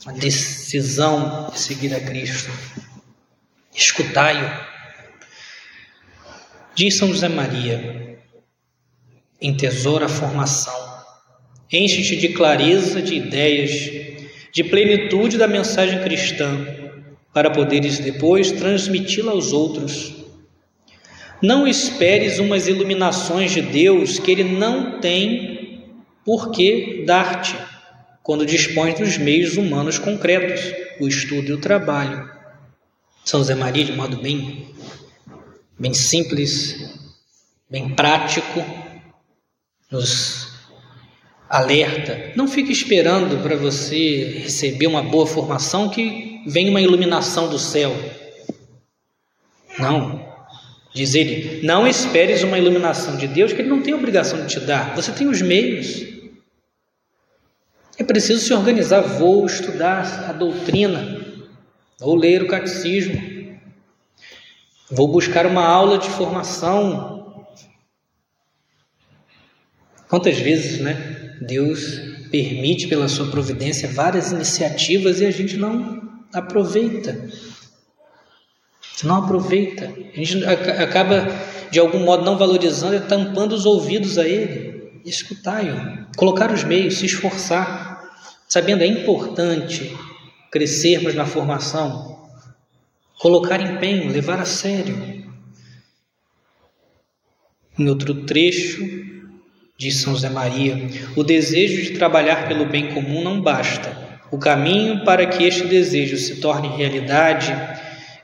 Uma 0.04 0.12
decisão 0.12 1.50
de 1.50 1.58
seguir 1.58 1.94
a 1.94 2.00
Cristo. 2.00 2.50
Escutai-o. 3.74 4.68
Diz 6.74 6.96
São 6.96 7.08
José 7.08 7.28
Maria: 7.28 8.18
Entesoura 9.40 10.06
a 10.06 10.08
formação. 10.08 10.88
Enche-te 11.70 12.16
de 12.16 12.28
clareza 12.30 13.02
de 13.02 13.14
ideias, 13.14 13.70
de 14.52 14.64
plenitude 14.64 15.36
da 15.36 15.46
mensagem 15.46 16.02
cristã, 16.02 16.66
para 17.34 17.50
poderes 17.50 17.98
depois 17.98 18.52
transmiti-la 18.52 19.32
aos 19.32 19.52
outros. 19.52 20.14
Não 21.42 21.68
esperes 21.68 22.38
umas 22.38 22.66
iluminações 22.66 23.52
de 23.52 23.60
Deus 23.60 24.18
que 24.18 24.30
Ele 24.30 24.44
não 24.44 24.98
tem 24.98 25.57
por 26.28 26.50
que 26.50 27.04
dar-te, 27.06 27.56
quando 28.22 28.44
dispões 28.44 28.98
dos 28.98 29.16
meios 29.16 29.56
humanos 29.56 29.98
concretos, 29.98 30.60
o 31.00 31.08
estudo 31.08 31.48
e 31.48 31.52
o 31.54 31.58
trabalho. 31.58 32.30
São 33.24 33.42
Zé 33.42 33.54
Maria, 33.54 33.86
de 33.86 33.92
modo 33.92 34.18
bem, 34.18 34.68
bem 35.78 35.94
simples, 35.94 37.00
bem 37.70 37.94
prático, 37.94 38.62
nos 39.90 40.52
alerta. 41.48 42.32
Não 42.36 42.46
fique 42.46 42.72
esperando 42.72 43.42
para 43.42 43.56
você 43.56 44.40
receber 44.42 44.86
uma 44.86 45.02
boa 45.02 45.26
formação 45.26 45.88
que 45.88 46.42
venha 46.46 46.70
uma 46.70 46.82
iluminação 46.82 47.48
do 47.48 47.58
céu. 47.58 47.96
Não. 49.78 50.28
Diz 50.92 51.14
ele: 51.14 51.60
não 51.62 51.86
esperes 51.86 52.42
uma 52.42 52.58
iluminação 52.58 53.16
de 53.16 53.26
Deus 53.26 53.54
que 53.54 53.62
ele 53.62 53.70
não 53.70 53.80
tem 53.80 53.94
obrigação 53.94 54.42
de 54.42 54.52
te 54.52 54.60
dar. 54.60 54.94
Você 54.94 55.10
tem 55.10 55.26
os 55.26 55.40
meios. 55.40 56.17
É 57.98 58.04
preciso 58.04 58.40
se 58.44 58.54
organizar. 58.54 59.00
Vou 59.00 59.44
estudar 59.44 60.30
a 60.30 60.32
doutrina, 60.32 61.26
vou 61.98 62.14
ler 62.14 62.42
o 62.42 62.48
catecismo, 62.48 63.58
vou 64.90 65.08
buscar 65.08 65.44
uma 65.44 65.66
aula 65.66 65.98
de 65.98 66.08
formação 66.08 67.18
Quantas 70.08 70.38
vezes, 70.38 70.80
né, 70.80 71.36
Deus 71.42 72.00
permite 72.30 72.88
pela 72.88 73.08
sua 73.08 73.30
providência 73.30 73.88
várias 73.88 74.32
iniciativas 74.32 75.20
e 75.20 75.26
a 75.26 75.30
gente 75.30 75.56
não 75.58 76.02
aproveita. 76.32 77.28
Não 79.04 79.16
aproveita. 79.16 79.84
A 79.84 80.16
gente 80.16 80.44
acaba 80.44 81.28
de 81.70 81.78
algum 81.78 82.00
modo 82.00 82.24
não 82.24 82.38
valorizando 82.38 82.96
e 82.96 83.00
tampando 83.00 83.52
os 83.52 83.66
ouvidos 83.66 84.16
a 84.18 84.26
ele. 84.26 84.67
Escutai-o, 85.08 86.06
colocar 86.16 86.52
os 86.52 86.64
meios, 86.64 86.98
se 86.98 87.06
esforçar, 87.06 88.12
sabendo 88.48 88.82
é 88.82 88.86
importante 88.86 89.96
crescermos 90.50 91.14
na 91.14 91.24
formação, 91.24 92.28
colocar 93.18 93.60
empenho, 93.60 94.12
levar 94.12 94.40
a 94.40 94.44
sério. 94.44 95.26
Em 97.78 97.88
outro 97.88 98.26
trecho, 98.26 98.84
diz 99.76 99.96
São 99.96 100.14
José 100.14 100.28
Maria, 100.28 100.90
o 101.16 101.22
desejo 101.22 101.82
de 101.82 101.98
trabalhar 101.98 102.48
pelo 102.48 102.66
bem 102.66 102.92
comum 102.92 103.22
não 103.22 103.40
basta. 103.40 103.96
O 104.30 104.38
caminho 104.38 105.04
para 105.04 105.26
que 105.26 105.44
este 105.44 105.66
desejo 105.66 106.16
se 106.18 106.36
torne 106.36 106.68
realidade 106.76 107.52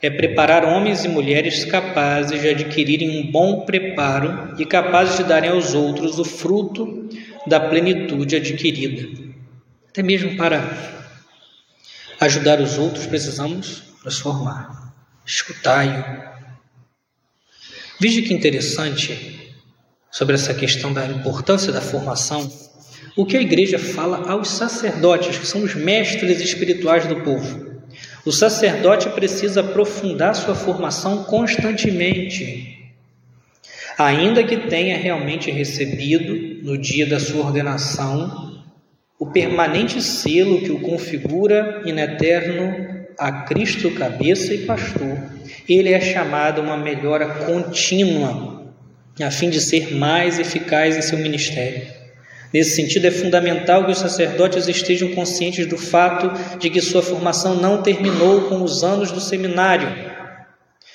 é 0.05 0.11
preparar 0.11 0.67
homens 0.67 1.03
e 1.05 1.09
mulheres 1.09 1.65
capazes 1.65 2.43
de 2.43 2.49
adquirirem 2.49 3.19
um 3.19 3.31
bom 3.31 3.65
preparo 3.65 4.55
e 4.59 4.67
capazes 4.67 5.17
de 5.17 5.25
darem 5.25 5.49
aos 5.49 5.73
outros 5.73 6.19
o 6.19 6.25
fruto 6.25 7.09
da 7.47 7.59
plenitude 7.59 8.37
adquirida. 8.37 9.09
Até 9.89 10.03
mesmo 10.03 10.37
para 10.37 10.63
ajudar 12.21 12.61
os 12.61 12.77
outros, 12.77 13.07
precisamos 13.07 13.85
nos 14.05 14.19
formar. 14.19 14.93
Escutai-o. 15.25 16.05
Veja 17.99 18.21
que 18.21 18.35
interessante 18.35 19.55
sobre 20.11 20.35
essa 20.35 20.53
questão 20.53 20.93
da 20.93 21.07
importância 21.07 21.73
da 21.73 21.81
formação. 21.81 22.53
O 23.17 23.25
que 23.25 23.39
a 23.39 23.41
igreja 23.41 23.79
fala 23.79 24.31
aos 24.31 24.49
sacerdotes, 24.49 25.39
que 25.39 25.47
são 25.47 25.63
os 25.63 25.75
mestres 25.75 26.41
espirituais 26.41 27.07
do 27.07 27.23
povo. 27.23 27.74
O 28.25 28.33
sacerdote 28.33 29.11
precisa 29.11 29.61
aprofundar 29.61 30.35
sua 30.35 30.55
formação 30.55 31.25
constantemente, 31.25 32.79
ainda 33.99 34.43
que 34.43 34.57
tenha 34.57 34.97
realmente 34.97 35.51
recebido, 35.51 36.65
no 36.65 36.79
dia 36.79 37.07
da 37.07 37.21
sua 37.21 37.45
ordenação, 37.45 38.63
o 39.19 39.27
permanente 39.27 40.01
selo 40.01 40.63
que 40.63 40.73
o 40.73 40.81
configura 40.81 41.83
in 41.85 41.99
eterno 41.99 42.95
a 43.19 43.31
Cristo, 43.43 43.91
cabeça 43.93 44.55
e 44.55 44.65
pastor. 44.65 45.19
Ele 45.69 45.93
é 45.93 46.01
chamado 46.01 46.61
a 46.61 46.65
uma 46.65 46.77
melhora 46.77 47.27
contínua, 47.27 48.73
a 49.21 49.31
fim 49.31 49.51
de 49.51 49.61
ser 49.61 49.95
mais 49.95 50.39
eficaz 50.39 50.97
em 50.97 51.03
seu 51.03 51.19
ministério. 51.19 51.87
Nesse 52.55 52.77
sentido, 52.77 53.07
é 53.07 53.11
fundamental 53.11 53.85
que 53.85 53.91
os 53.91 53.99
sacerdotes 53.99 54.69
estejam 54.69 55.09
conscientes 55.13 55.67
do 55.67 55.77
fato 55.77 56.31
de 56.57 56.71
que 56.71 56.81
sua 56.81 57.03
formação 57.03 57.57
não 57.57 57.83
terminou 57.83 58.43
com 58.43 58.63
os 58.63 58.85
anos 58.85 59.11
do 59.11 59.21
seminário. 59.21 59.89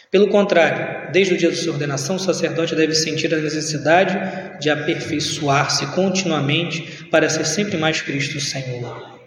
Pelo 0.10 0.30
contrário, 0.30 1.12
desde 1.12 1.34
o 1.34 1.38
dia 1.38 1.52
de 1.52 1.58
sua 1.58 1.74
ordenação, 1.74 2.16
o 2.16 2.20
sacerdote 2.20 2.76
deve 2.76 2.96
sentir 2.96 3.34
a 3.34 3.38
necessidade 3.38 4.60
de 4.62 4.70
aperfeiçoar-se 4.70 5.86
continuamente 5.88 7.06
para 7.12 7.28
ser 7.28 7.46
sempre 7.46 7.76
mais 7.76 8.02
Cristo 8.02 8.40
Senhor. 8.40 9.20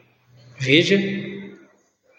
Veja, 0.58 0.98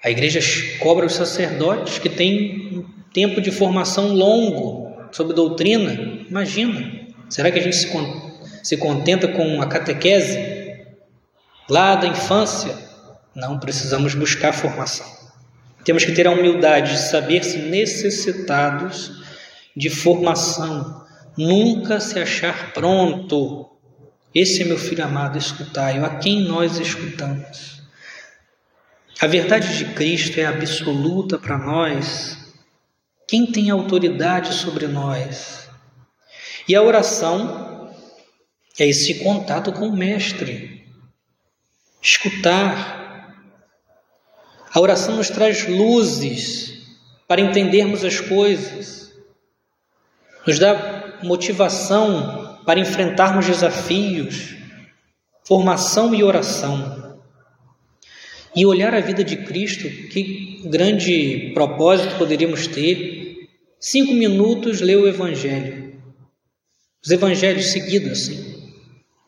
a 0.04 0.12
igreja 0.12 0.40
cobra 0.78 1.08
os 1.08 1.14
sacerdotes 1.14 1.98
que 1.98 2.10
têm 2.10 2.70
um 2.72 2.86
tempo 3.12 3.42
de 3.42 3.50
formação 3.50 4.14
longo 4.14 4.96
sobre 5.12 5.34
doutrina. 5.34 6.24
Imagina, 6.30 7.08
será 7.30 7.50
que 7.50 7.58
a 7.58 7.64
gente 7.64 7.78
se 7.78 7.88
se 8.64 8.78
contenta 8.78 9.28
com 9.28 9.62
a 9.62 9.68
catequese 9.68 10.40
lá 11.70 11.96
da 11.96 12.08
infância. 12.08 12.76
Não 13.36 13.60
precisamos 13.60 14.16
buscar 14.16 14.54
formação. 14.54 15.06
Temos 15.84 16.06
que 16.06 16.14
ter 16.14 16.26
a 16.26 16.32
humildade 16.32 16.94
de 16.94 17.00
saber-se 17.00 17.58
necessitados 17.58 19.22
de 19.76 19.90
formação, 19.90 21.04
nunca 21.38 22.00
se 22.00 22.20
achar 22.20 22.72
pronto. 22.74 23.70
Esse 24.34 24.62
é 24.62 24.66
meu 24.66 24.78
filho 24.78 25.04
amado, 25.04 25.38
escutai, 25.38 25.98
a 25.98 26.18
quem 26.18 26.42
nós 26.42 26.80
escutamos. 26.80 27.82
A 29.20 29.28
verdade 29.28 29.78
de 29.78 29.86
Cristo 29.94 30.40
é 30.40 30.46
absoluta 30.46 31.38
para 31.38 31.58
nós. 31.58 32.38
Quem 33.28 33.52
tem 33.52 33.70
autoridade 33.70 34.54
sobre 34.54 34.88
nós? 34.88 35.70
E 36.68 36.76
a 36.76 36.82
oração 36.82 37.73
é 38.80 38.88
esse 38.88 39.20
contato 39.20 39.72
com 39.72 39.88
o 39.88 39.96
Mestre. 39.96 40.88
Escutar. 42.02 43.02
A 44.74 44.80
oração 44.80 45.18
nos 45.18 45.30
traz 45.30 45.68
luzes 45.68 46.74
para 47.28 47.42
entendermos 47.42 48.04
as 48.04 48.20
coisas, 48.20 49.14
nos 50.46 50.58
dá 50.58 51.20
motivação 51.24 52.60
para 52.66 52.80
enfrentarmos 52.80 53.46
desafios, 53.46 54.56
formação 55.44 56.14
e 56.16 56.24
oração. 56.24 57.20
E 58.56 58.66
olhar 58.66 58.94
a 58.94 59.00
vida 59.00 59.24
de 59.24 59.38
Cristo, 59.38 59.90
que 60.10 60.62
grande 60.66 61.52
propósito 61.54 62.18
poderíamos 62.18 62.68
ter? 62.68 63.50
Cinco 63.80 64.14
minutos 64.14 64.80
ler 64.80 64.98
o 64.98 65.08
Evangelho. 65.08 66.02
Os 67.04 67.12
Evangelhos 67.12 67.68
seguidos, 67.68 68.12
assim. 68.12 68.63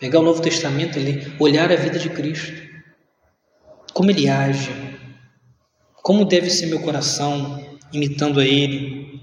Pegar 0.06 0.20
o 0.20 0.24
Novo 0.24 0.40
Testamento 0.40 1.00
e 1.00 1.34
olhar 1.40 1.72
a 1.72 1.76
vida 1.76 1.98
de 1.98 2.12
Cristo. 2.12 2.54
Como 3.92 4.12
ele 4.12 4.30
age. 4.30 4.70
Como 5.96 6.24
deve 6.24 6.52
ser 6.52 6.68
meu 6.68 6.80
coração 6.80 7.80
imitando 7.92 8.40
a 8.40 8.46
ele. 8.46 9.20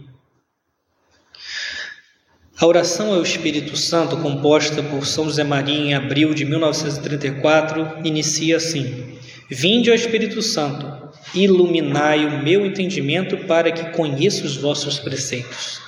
A 2.59 2.67
oração 2.67 3.15
ao 3.15 3.23
Espírito 3.23 3.77
Santo, 3.77 4.17
composta 4.17 4.83
por 4.83 5.07
São 5.07 5.27
José 5.27 5.45
Maria 5.45 5.79
em 5.79 5.95
abril 5.95 6.35
de 6.35 6.45
1934, 6.45 8.05
inicia 8.05 8.57
assim: 8.57 9.17
Vinde 9.49 9.89
ao 9.89 9.95
Espírito 9.95 10.43
Santo, 10.43 10.85
iluminai 11.33 12.27
o 12.27 12.43
meu 12.43 12.67
entendimento 12.67 13.37
para 13.47 13.71
que 13.71 13.97
conheça 13.97 14.45
os 14.45 14.57
vossos 14.57 14.99
preceitos. 14.99 15.81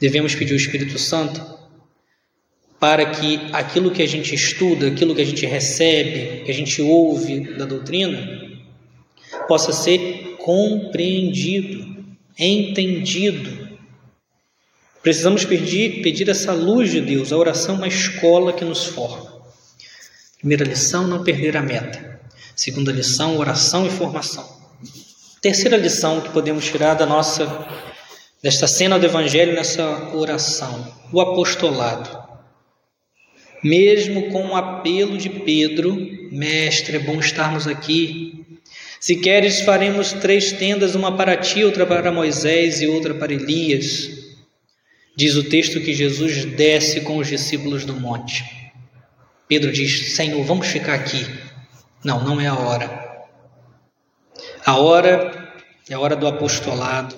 Devemos 0.00 0.34
pedir 0.34 0.54
ao 0.54 0.58
Espírito 0.58 0.98
Santo 0.98 1.57
para 2.80 3.06
que 3.06 3.40
aquilo 3.52 3.90
que 3.90 4.02
a 4.02 4.06
gente 4.06 4.34
estuda, 4.34 4.88
aquilo 4.88 5.14
que 5.14 5.20
a 5.20 5.26
gente 5.26 5.44
recebe, 5.44 6.44
que 6.44 6.50
a 6.50 6.54
gente 6.54 6.80
ouve 6.80 7.56
da 7.56 7.64
doutrina, 7.64 8.48
possa 9.48 9.72
ser 9.72 10.36
compreendido, 10.38 12.04
entendido. 12.38 13.68
Precisamos 15.02 15.44
pedir, 15.44 16.02
pedir 16.02 16.28
essa 16.28 16.52
luz 16.52 16.90
de 16.90 17.00
Deus. 17.00 17.32
A 17.32 17.36
oração 17.36 17.74
é 17.74 17.78
uma 17.78 17.88
escola 17.88 18.52
que 18.52 18.64
nos 18.64 18.84
forma. 18.84 19.42
Primeira 20.38 20.64
lição: 20.64 21.06
não 21.06 21.24
perder 21.24 21.56
a 21.56 21.62
meta. 21.62 22.20
Segunda 22.54 22.92
lição: 22.92 23.38
oração 23.38 23.86
e 23.86 23.90
formação. 23.90 24.46
Terceira 25.40 25.76
lição 25.76 26.20
que 26.20 26.30
podemos 26.30 26.64
tirar 26.64 26.94
da 26.94 27.06
nossa 27.06 27.66
desta 28.42 28.66
cena 28.66 28.98
do 28.98 29.06
Evangelho 29.06 29.54
nessa 29.54 30.14
oração: 30.14 30.92
o 31.12 31.20
apostolado. 31.20 32.27
Mesmo 33.62 34.30
com 34.30 34.48
o 34.48 34.56
apelo 34.56 35.16
de 35.18 35.28
Pedro, 35.28 35.96
Mestre, 36.30 36.96
é 36.96 37.00
bom 37.00 37.18
estarmos 37.18 37.66
aqui. 37.66 38.44
Se 39.00 39.16
queres, 39.16 39.60
faremos 39.60 40.12
três 40.12 40.52
tendas, 40.52 40.94
uma 40.94 41.16
para 41.16 41.36
ti, 41.36 41.64
outra 41.64 41.86
para 41.86 42.12
Moisés 42.12 42.80
e 42.80 42.86
outra 42.86 43.14
para 43.14 43.32
Elias. 43.32 44.10
Diz 45.16 45.34
o 45.34 45.44
texto 45.44 45.80
que 45.80 45.92
Jesus 45.92 46.44
desce 46.44 47.00
com 47.00 47.16
os 47.16 47.28
discípulos 47.28 47.84
do 47.84 47.94
monte. 47.94 48.44
Pedro 49.48 49.72
diz: 49.72 50.14
Senhor, 50.14 50.44
vamos 50.44 50.68
ficar 50.68 50.94
aqui. 50.94 51.26
Não, 52.04 52.22
não 52.22 52.40
é 52.40 52.46
a 52.46 52.54
hora. 52.54 53.26
A 54.64 54.76
hora 54.76 55.52
é 55.88 55.94
a 55.94 56.00
hora 56.00 56.14
do 56.14 56.26
apostolado. 56.26 57.16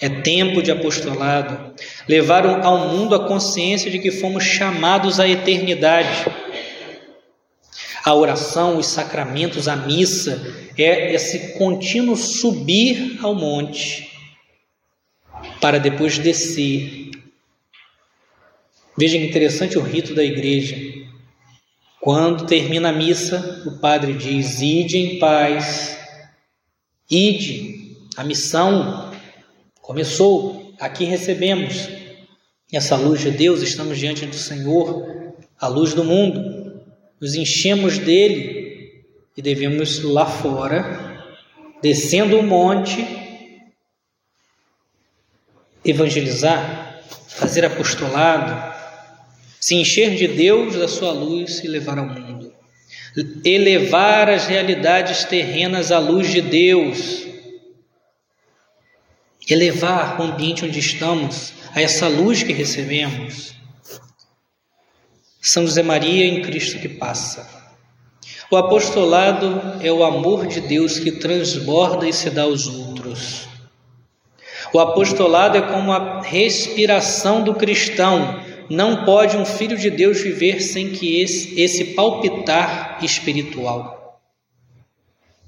É 0.00 0.08
tempo 0.08 0.62
de 0.62 0.70
apostolado. 0.70 1.74
Levar 2.08 2.46
ao 2.46 2.88
mundo 2.88 3.14
a 3.14 3.26
consciência 3.26 3.90
de 3.90 3.98
que 3.98 4.10
fomos 4.10 4.44
chamados 4.44 5.18
à 5.18 5.28
eternidade. 5.28 6.26
A 8.04 8.14
oração, 8.14 8.78
os 8.78 8.86
sacramentos, 8.86 9.66
a 9.66 9.76
missa 9.76 10.40
é 10.76 11.12
esse 11.12 11.58
contínuo 11.58 12.16
subir 12.16 13.18
ao 13.22 13.34
monte 13.34 14.08
para 15.60 15.78
depois 15.78 16.16
descer. 16.18 17.10
Veja 18.96 19.18
que 19.18 19.24
interessante 19.24 19.78
o 19.78 19.82
rito 19.82 20.14
da 20.14 20.24
igreja. 20.24 20.76
Quando 22.00 22.46
termina 22.46 22.90
a 22.90 22.92
missa, 22.92 23.62
o 23.66 23.78
padre 23.78 24.14
diz: 24.14 24.60
Ide 24.60 24.96
em 24.96 25.18
paz, 25.18 25.98
ide. 27.10 27.76
A 28.16 28.24
missão 28.24 29.07
Começou, 29.88 30.74
aqui 30.78 31.06
recebemos 31.06 31.88
essa 32.70 32.94
luz 32.94 33.22
de 33.22 33.30
Deus, 33.30 33.62
estamos 33.62 33.98
diante 33.98 34.26
do 34.26 34.36
Senhor, 34.36 35.32
a 35.58 35.66
luz 35.66 35.94
do 35.94 36.04
mundo, 36.04 36.82
nos 37.18 37.34
enchemos 37.34 37.96
dele 37.96 39.06
e 39.34 39.40
devemos 39.40 40.02
lá 40.02 40.26
fora, 40.26 41.24
descendo 41.80 42.38
o 42.38 42.42
monte, 42.42 43.02
evangelizar, 45.82 47.02
fazer 47.26 47.64
apostolado, 47.64 48.74
se 49.58 49.74
encher 49.74 50.16
de 50.16 50.28
Deus, 50.28 50.76
da 50.76 50.86
sua 50.86 51.12
luz 51.12 51.64
e 51.64 51.66
levar 51.66 51.98
ao 51.98 52.06
mundo. 52.06 52.52
elevar 53.42 54.28
as 54.28 54.48
realidades 54.48 55.24
terrenas 55.24 55.90
à 55.90 55.98
luz 55.98 56.30
de 56.30 56.42
Deus, 56.42 57.27
elevar 59.48 60.20
o 60.20 60.24
ambiente 60.24 60.64
onde 60.64 60.78
estamos 60.78 61.54
a 61.74 61.80
essa 61.80 62.06
luz 62.06 62.42
que 62.42 62.52
recebemos. 62.52 63.54
São 65.40 65.66
José 65.66 65.82
Maria 65.82 66.26
em 66.26 66.42
Cristo 66.42 66.78
que 66.78 66.88
passa. 66.88 67.48
O 68.50 68.56
apostolado 68.56 69.78
é 69.80 69.90
o 69.90 70.04
amor 70.04 70.46
de 70.46 70.60
Deus 70.60 70.98
que 70.98 71.12
transborda 71.12 72.08
e 72.08 72.12
se 72.12 72.28
dá 72.30 72.42
aos 72.42 72.66
outros. 72.66 73.48
O 74.72 74.78
apostolado 74.78 75.56
é 75.56 75.62
como 75.62 75.92
a 75.92 76.20
respiração 76.20 77.42
do 77.42 77.54
cristão. 77.54 78.42
Não 78.68 79.04
pode 79.04 79.36
um 79.36 79.46
filho 79.46 79.78
de 79.78 79.88
Deus 79.88 80.20
viver 80.20 80.60
sem 80.60 80.90
que 80.90 81.20
esse, 81.20 81.58
esse 81.58 81.84
palpitar 81.94 82.98
espiritual. 83.02 84.20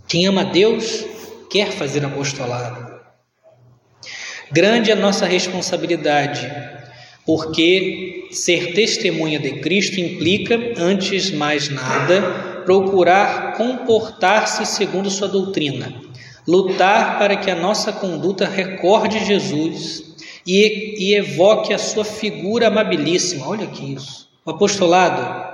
Quem 0.08 0.26
ama 0.26 0.44
Deus 0.44 1.04
quer 1.50 1.70
fazer 1.70 2.04
apostolado. 2.04 2.89
Grande 4.52 4.90
é 4.90 4.94
a 4.94 4.96
nossa 4.96 5.26
responsabilidade, 5.26 6.50
porque 7.24 8.28
ser 8.32 8.74
testemunha 8.74 9.38
de 9.38 9.60
Cristo 9.60 10.00
implica, 10.00 10.58
antes 10.76 11.30
mais 11.30 11.68
nada, 11.68 12.62
procurar 12.64 13.54
comportar-se 13.54 14.66
segundo 14.66 15.08
sua 15.08 15.28
doutrina, 15.28 15.94
lutar 16.46 17.18
para 17.18 17.36
que 17.36 17.50
a 17.50 17.54
nossa 17.54 17.92
conduta 17.92 18.48
recorde 18.48 19.24
Jesus 19.24 20.16
e, 20.46 20.96
e 20.98 21.14
evoque 21.14 21.72
a 21.72 21.78
sua 21.78 22.04
figura 22.04 22.66
amabilíssima. 22.66 23.46
Olha 23.46 23.64
aqui 23.64 23.94
isso. 23.94 24.28
O 24.44 24.50
apostolado, 24.50 25.48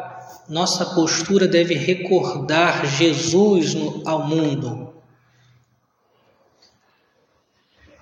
nossa 0.49 0.87
postura 0.87 1.47
deve 1.47 1.75
recordar 1.75 2.87
Jesus 2.87 3.75
no, 3.75 4.03
ao 4.07 4.27
mundo. 4.27 4.96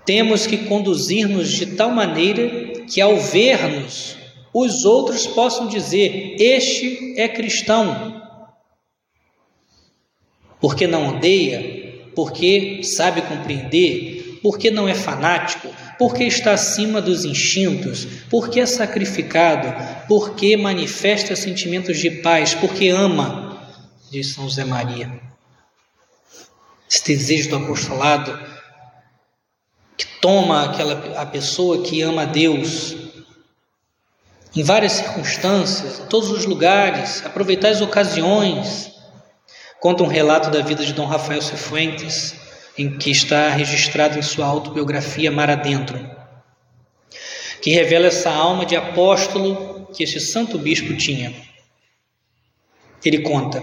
Temos 0.05 0.47
que 0.47 0.59
conduzir-nos 0.59 1.51
de 1.51 1.67
tal 1.67 1.91
maneira 1.91 2.83
que, 2.87 3.01
ao 3.01 3.17
ver-nos, 3.17 4.17
os 4.53 4.85
outros 4.85 5.27
possam 5.27 5.67
dizer: 5.67 6.37
Este 6.39 7.15
é 7.17 7.29
cristão 7.29 8.23
porque 10.65 10.87
não 10.87 11.09
odeia, 11.09 12.09
porque 12.15 12.83
sabe 12.83 13.21
compreender, 13.21 14.39
porque 14.43 14.71
não 14.71 14.89
é 14.89 14.95
fanático, 14.95 15.69
porque 15.99 16.25
está 16.25 16.53
acima 16.53 17.03
dos 17.03 17.27
instintos, 17.27 18.07
porque 18.31 18.61
é 18.61 18.65
sacrificado, 18.65 19.69
porque 20.09 20.57
manifesta 20.57 21.37
sentimentos 21.37 21.99
de 21.99 22.11
paz, 22.23 22.55
porque 22.55 22.89
ama, 22.89 23.63
diz 24.11 24.33
São 24.33 24.45
José 24.45 24.65
Maria. 24.65 25.21
Esse 26.91 27.09
desejo 27.09 27.51
do 27.51 27.57
apostolado 27.57 28.54
que 29.97 30.07
toma 30.21 30.65
aquela 30.65 31.21
a 31.21 31.27
pessoa 31.27 31.83
que 31.83 32.03
ama 32.03 32.23
a 32.23 32.27
Deus 32.27 33.05
em 34.57 34.63
várias 34.63 34.93
circunstâncias, 34.93 35.99
em 35.99 36.07
todos 36.07 36.31
os 36.31 36.45
lugares, 36.45 37.27
aproveitar 37.27 37.71
as 37.71 37.81
ocasiões, 37.81 38.93
conta 39.81 40.05
um 40.05 40.07
relato 40.07 40.49
da 40.49 40.61
vida 40.61 40.85
de 40.85 40.93
Dom 40.93 41.07
Rafael 41.07 41.43
Cifuentes, 41.43 42.37
em 42.79 42.97
que 42.97 43.11
está 43.11 43.49
registrado 43.49 44.17
em 44.17 44.23
sua 44.23 44.47
autobiografia 44.47 45.31
Mar 45.31 45.51
Adentro, 45.51 45.99
que 47.61 47.71
revela 47.71 48.07
essa 48.07 48.31
alma 48.31 48.65
de 48.65 48.77
apóstolo 48.77 49.89
que 49.93 50.05
este 50.05 50.21
santo 50.21 50.57
bispo 50.57 50.97
tinha. 50.97 51.35
Ele 53.05 53.23
conta: 53.23 53.61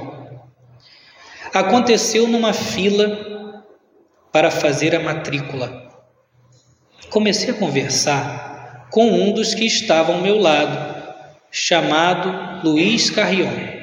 Aconteceu 1.54 2.28
numa 2.28 2.52
fila 2.52 3.62
para 4.30 4.52
fazer 4.52 4.94
a 4.94 5.00
matrícula. 5.00 5.81
Comecei 7.10 7.50
a 7.50 7.54
conversar 7.54 8.88
com 8.90 9.12
um 9.12 9.34
dos 9.34 9.54
que 9.54 9.66
estavam 9.66 10.16
ao 10.16 10.22
meu 10.22 10.38
lado, 10.38 11.02
chamado 11.52 12.68
Luiz 12.68 13.10
Carrion 13.10 13.82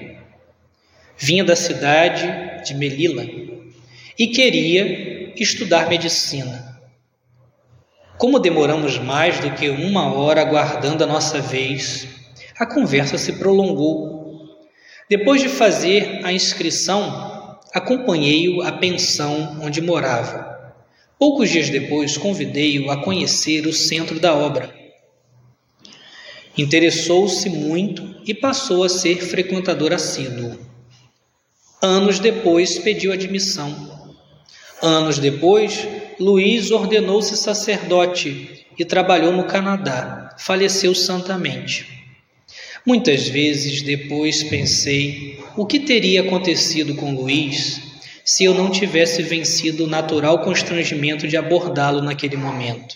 vinha 1.18 1.42
da 1.42 1.56
cidade 1.56 2.64
de 2.64 2.74
Melilla 2.74 3.26
e 4.16 4.28
queria 4.28 5.34
estudar 5.34 5.88
medicina. 5.88 6.78
Como 8.16 8.38
demoramos 8.38 8.98
mais 8.98 9.40
do 9.40 9.50
que 9.50 9.68
uma 9.68 10.12
hora 10.14 10.40
aguardando 10.40 11.02
a 11.02 11.06
nossa 11.06 11.40
vez, 11.40 12.06
a 12.58 12.64
conversa 12.64 13.18
se 13.18 13.34
prolongou. 13.34 14.56
Depois 15.08 15.40
de 15.40 15.48
fazer 15.48 16.20
a 16.24 16.32
inscrição, 16.32 17.58
acompanhei-o 17.72 18.62
à 18.62 18.72
pensão 18.72 19.58
onde 19.60 19.80
morava. 19.80 20.57
Poucos 21.18 21.50
dias 21.50 21.68
depois, 21.68 22.16
convidei-o 22.16 22.90
a 22.90 23.02
conhecer 23.02 23.66
o 23.66 23.72
centro 23.72 24.20
da 24.20 24.34
obra. 24.34 24.72
Interessou-se 26.56 27.48
muito 27.48 28.22
e 28.24 28.32
passou 28.32 28.84
a 28.84 28.88
ser 28.88 29.20
frequentador 29.22 29.92
assíduo. 29.92 30.56
Anos 31.82 32.20
depois, 32.20 32.78
pediu 32.78 33.12
admissão. 33.12 34.14
Anos 34.80 35.18
depois, 35.18 35.88
Luiz 36.20 36.70
ordenou-se 36.70 37.36
sacerdote 37.36 38.66
e 38.78 38.84
trabalhou 38.84 39.32
no 39.32 39.44
Canadá. 39.44 40.36
Faleceu 40.38 40.94
santamente. 40.94 41.86
Muitas 42.86 43.26
vezes 43.28 43.82
depois 43.82 44.44
pensei 44.44 45.38
o 45.56 45.66
que 45.66 45.80
teria 45.80 46.20
acontecido 46.20 46.94
com 46.94 47.12
Luiz 47.12 47.87
se 48.28 48.44
eu 48.44 48.52
não 48.52 48.70
tivesse 48.70 49.22
vencido 49.22 49.84
o 49.84 49.86
natural 49.86 50.40
constrangimento 50.40 51.26
de 51.26 51.34
abordá-lo 51.34 52.02
naquele 52.02 52.36
momento. 52.36 52.94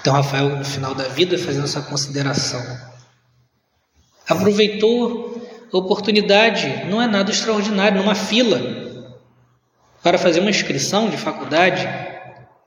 Então, 0.00 0.12
Rafael, 0.12 0.56
no 0.56 0.64
final 0.64 0.92
da 0.92 1.04
vida, 1.04 1.38
fazendo 1.38 1.62
essa 1.62 1.80
consideração, 1.82 2.60
aproveitou 4.28 5.48
oportunidade 5.72 6.86
não 6.90 7.00
é 7.00 7.06
nada 7.06 7.30
extraordinário, 7.30 8.02
numa 8.02 8.16
fila 8.16 8.60
para 10.02 10.18
fazer 10.18 10.40
uma 10.40 10.50
inscrição 10.50 11.08
de 11.08 11.16
faculdade, 11.16 11.86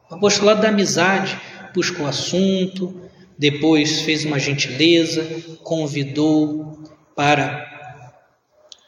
o 0.10 0.16
apostolado 0.16 0.62
da 0.62 0.70
amizade 0.70 1.38
buscou 1.76 2.08
assunto, 2.08 3.02
depois 3.38 4.00
fez 4.04 4.24
uma 4.24 4.40
gentileza, 4.40 5.58
convidou 5.62 6.80
para 7.14 7.69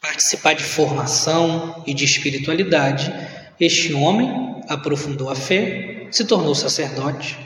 participar 0.02 0.54
de 0.56 0.64
formação 0.64 1.84
e 1.86 1.94
de 1.94 2.04
espiritualidade. 2.04 3.14
Este 3.60 3.94
homem 3.94 4.62
aprofundou 4.68 5.30
a 5.30 5.36
fé, 5.36 6.08
se 6.10 6.26
tornou 6.26 6.56
sacerdote 6.56 7.38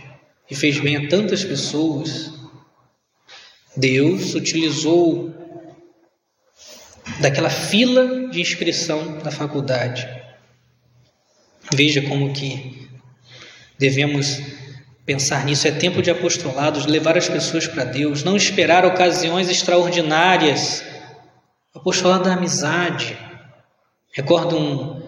e 0.49 0.55
fez 0.55 0.79
bem 0.79 0.95
a 0.95 1.09
tantas 1.09 1.43
pessoas. 1.43 2.31
Deus 3.75 4.33
utilizou 4.35 5.35
daquela 7.19 7.49
fila 7.49 8.29
de 8.29 8.39
inscrição 8.39 9.17
da 9.17 9.31
faculdade. 9.31 10.07
Veja 11.73 12.01
como 12.03 12.31
que 12.31 12.87
devemos 13.77 14.39
pensar 15.05 15.43
nisso. 15.43 15.67
É 15.67 15.71
tempo 15.71 16.01
de 16.01 16.09
apostolados, 16.09 16.85
levar 16.85 17.17
as 17.17 17.27
pessoas 17.27 17.67
para 17.67 17.83
Deus, 17.83 18.23
não 18.23 18.37
esperar 18.37 18.85
ocasiões 18.85 19.49
extraordinárias. 19.49 20.84
Apostolado 21.75 22.23
da 22.23 22.33
amizade. 22.33 23.17
Recordo 24.13 24.57
um, 24.57 25.03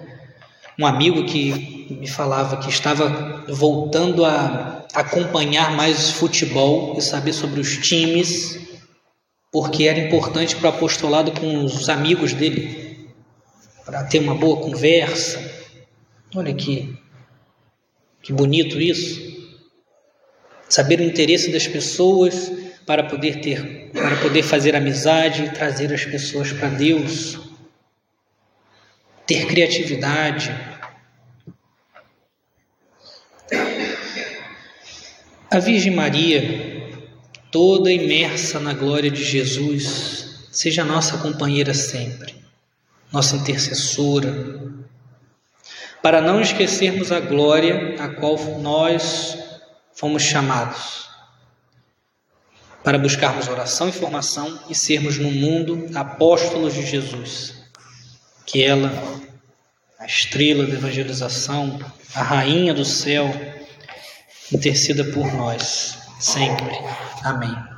um 0.78 0.86
amigo 0.86 1.26
que 1.26 1.88
me 1.90 2.08
falava 2.08 2.58
que 2.58 2.70
estava 2.70 3.46
voltando 3.48 4.26
a 4.26 4.86
acompanhar 4.94 5.72
mais 5.72 6.12
futebol 6.12 6.98
e 6.98 7.02
saber 7.02 7.32
sobre 7.32 7.62
os 7.62 7.78
times 7.78 8.60
porque 9.50 9.86
era 9.86 9.98
importante 9.98 10.58
para 10.58 10.70
o 10.70 10.74
apostolado 10.74 11.32
com 11.32 11.64
os 11.64 11.88
amigos 11.88 12.34
dele, 12.34 13.08
para 13.86 14.04
ter 14.04 14.20
uma 14.20 14.36
boa 14.36 14.62
conversa. 14.62 15.40
Olha 16.36 16.54
que, 16.54 17.00
que 18.22 18.34
bonito 18.34 18.80
isso. 18.80 19.26
Saber 20.68 21.00
o 21.00 21.04
interesse 21.04 21.50
das 21.50 21.66
pessoas 21.66 22.52
para 22.88 23.04
poder 23.04 23.42
ter, 23.42 23.92
para 23.92 24.16
poder 24.16 24.44
fazer 24.44 24.74
amizade 24.74 25.44
e 25.44 25.50
trazer 25.52 25.94
as 25.94 26.06
pessoas 26.06 26.54
para 26.54 26.70
Deus. 26.70 27.38
Ter 29.28 29.46
criatividade. 29.46 30.50
A 35.52 35.60
Virgem 35.60 35.94
Maria 35.94 36.78
toda 37.52 37.92
imersa 37.92 38.58
na 38.60 38.74
glória 38.74 39.12
de 39.12 39.24
Jesus, 39.24 40.48
seja 40.52 40.86
nossa 40.86 41.18
companheira 41.18 41.74
sempre, 41.74 42.36
nossa 43.12 43.36
intercessora, 43.36 44.62
para 46.02 46.22
não 46.22 46.40
esquecermos 46.40 47.12
a 47.12 47.20
glória 47.20 47.96
a 48.00 48.08
qual 48.10 48.38
nós 48.60 49.38
fomos 49.94 50.24
chamados. 50.24 51.07
Para 52.84 52.98
buscarmos 52.98 53.48
oração 53.48 53.90
e 53.90 53.92
formação 53.92 54.60
e 54.70 54.76
sermos 54.76 55.18
no 55.18 55.32
mundo 55.32 55.90
apóstolos 55.96 56.74
de 56.74 56.86
Jesus. 56.86 57.56
Que 58.46 58.64
ela, 58.64 58.92
a 60.00 60.06
estrela 60.06 60.66
da 60.66 60.74
evangelização, 60.74 61.80
a 62.16 62.24
rainha 62.24 62.74
do 62.74 62.86
céu, 62.86 63.30
interceda 64.52 65.04
por 65.06 65.32
nós 65.34 65.98
sempre. 66.20 66.78
Amém. 67.24 67.77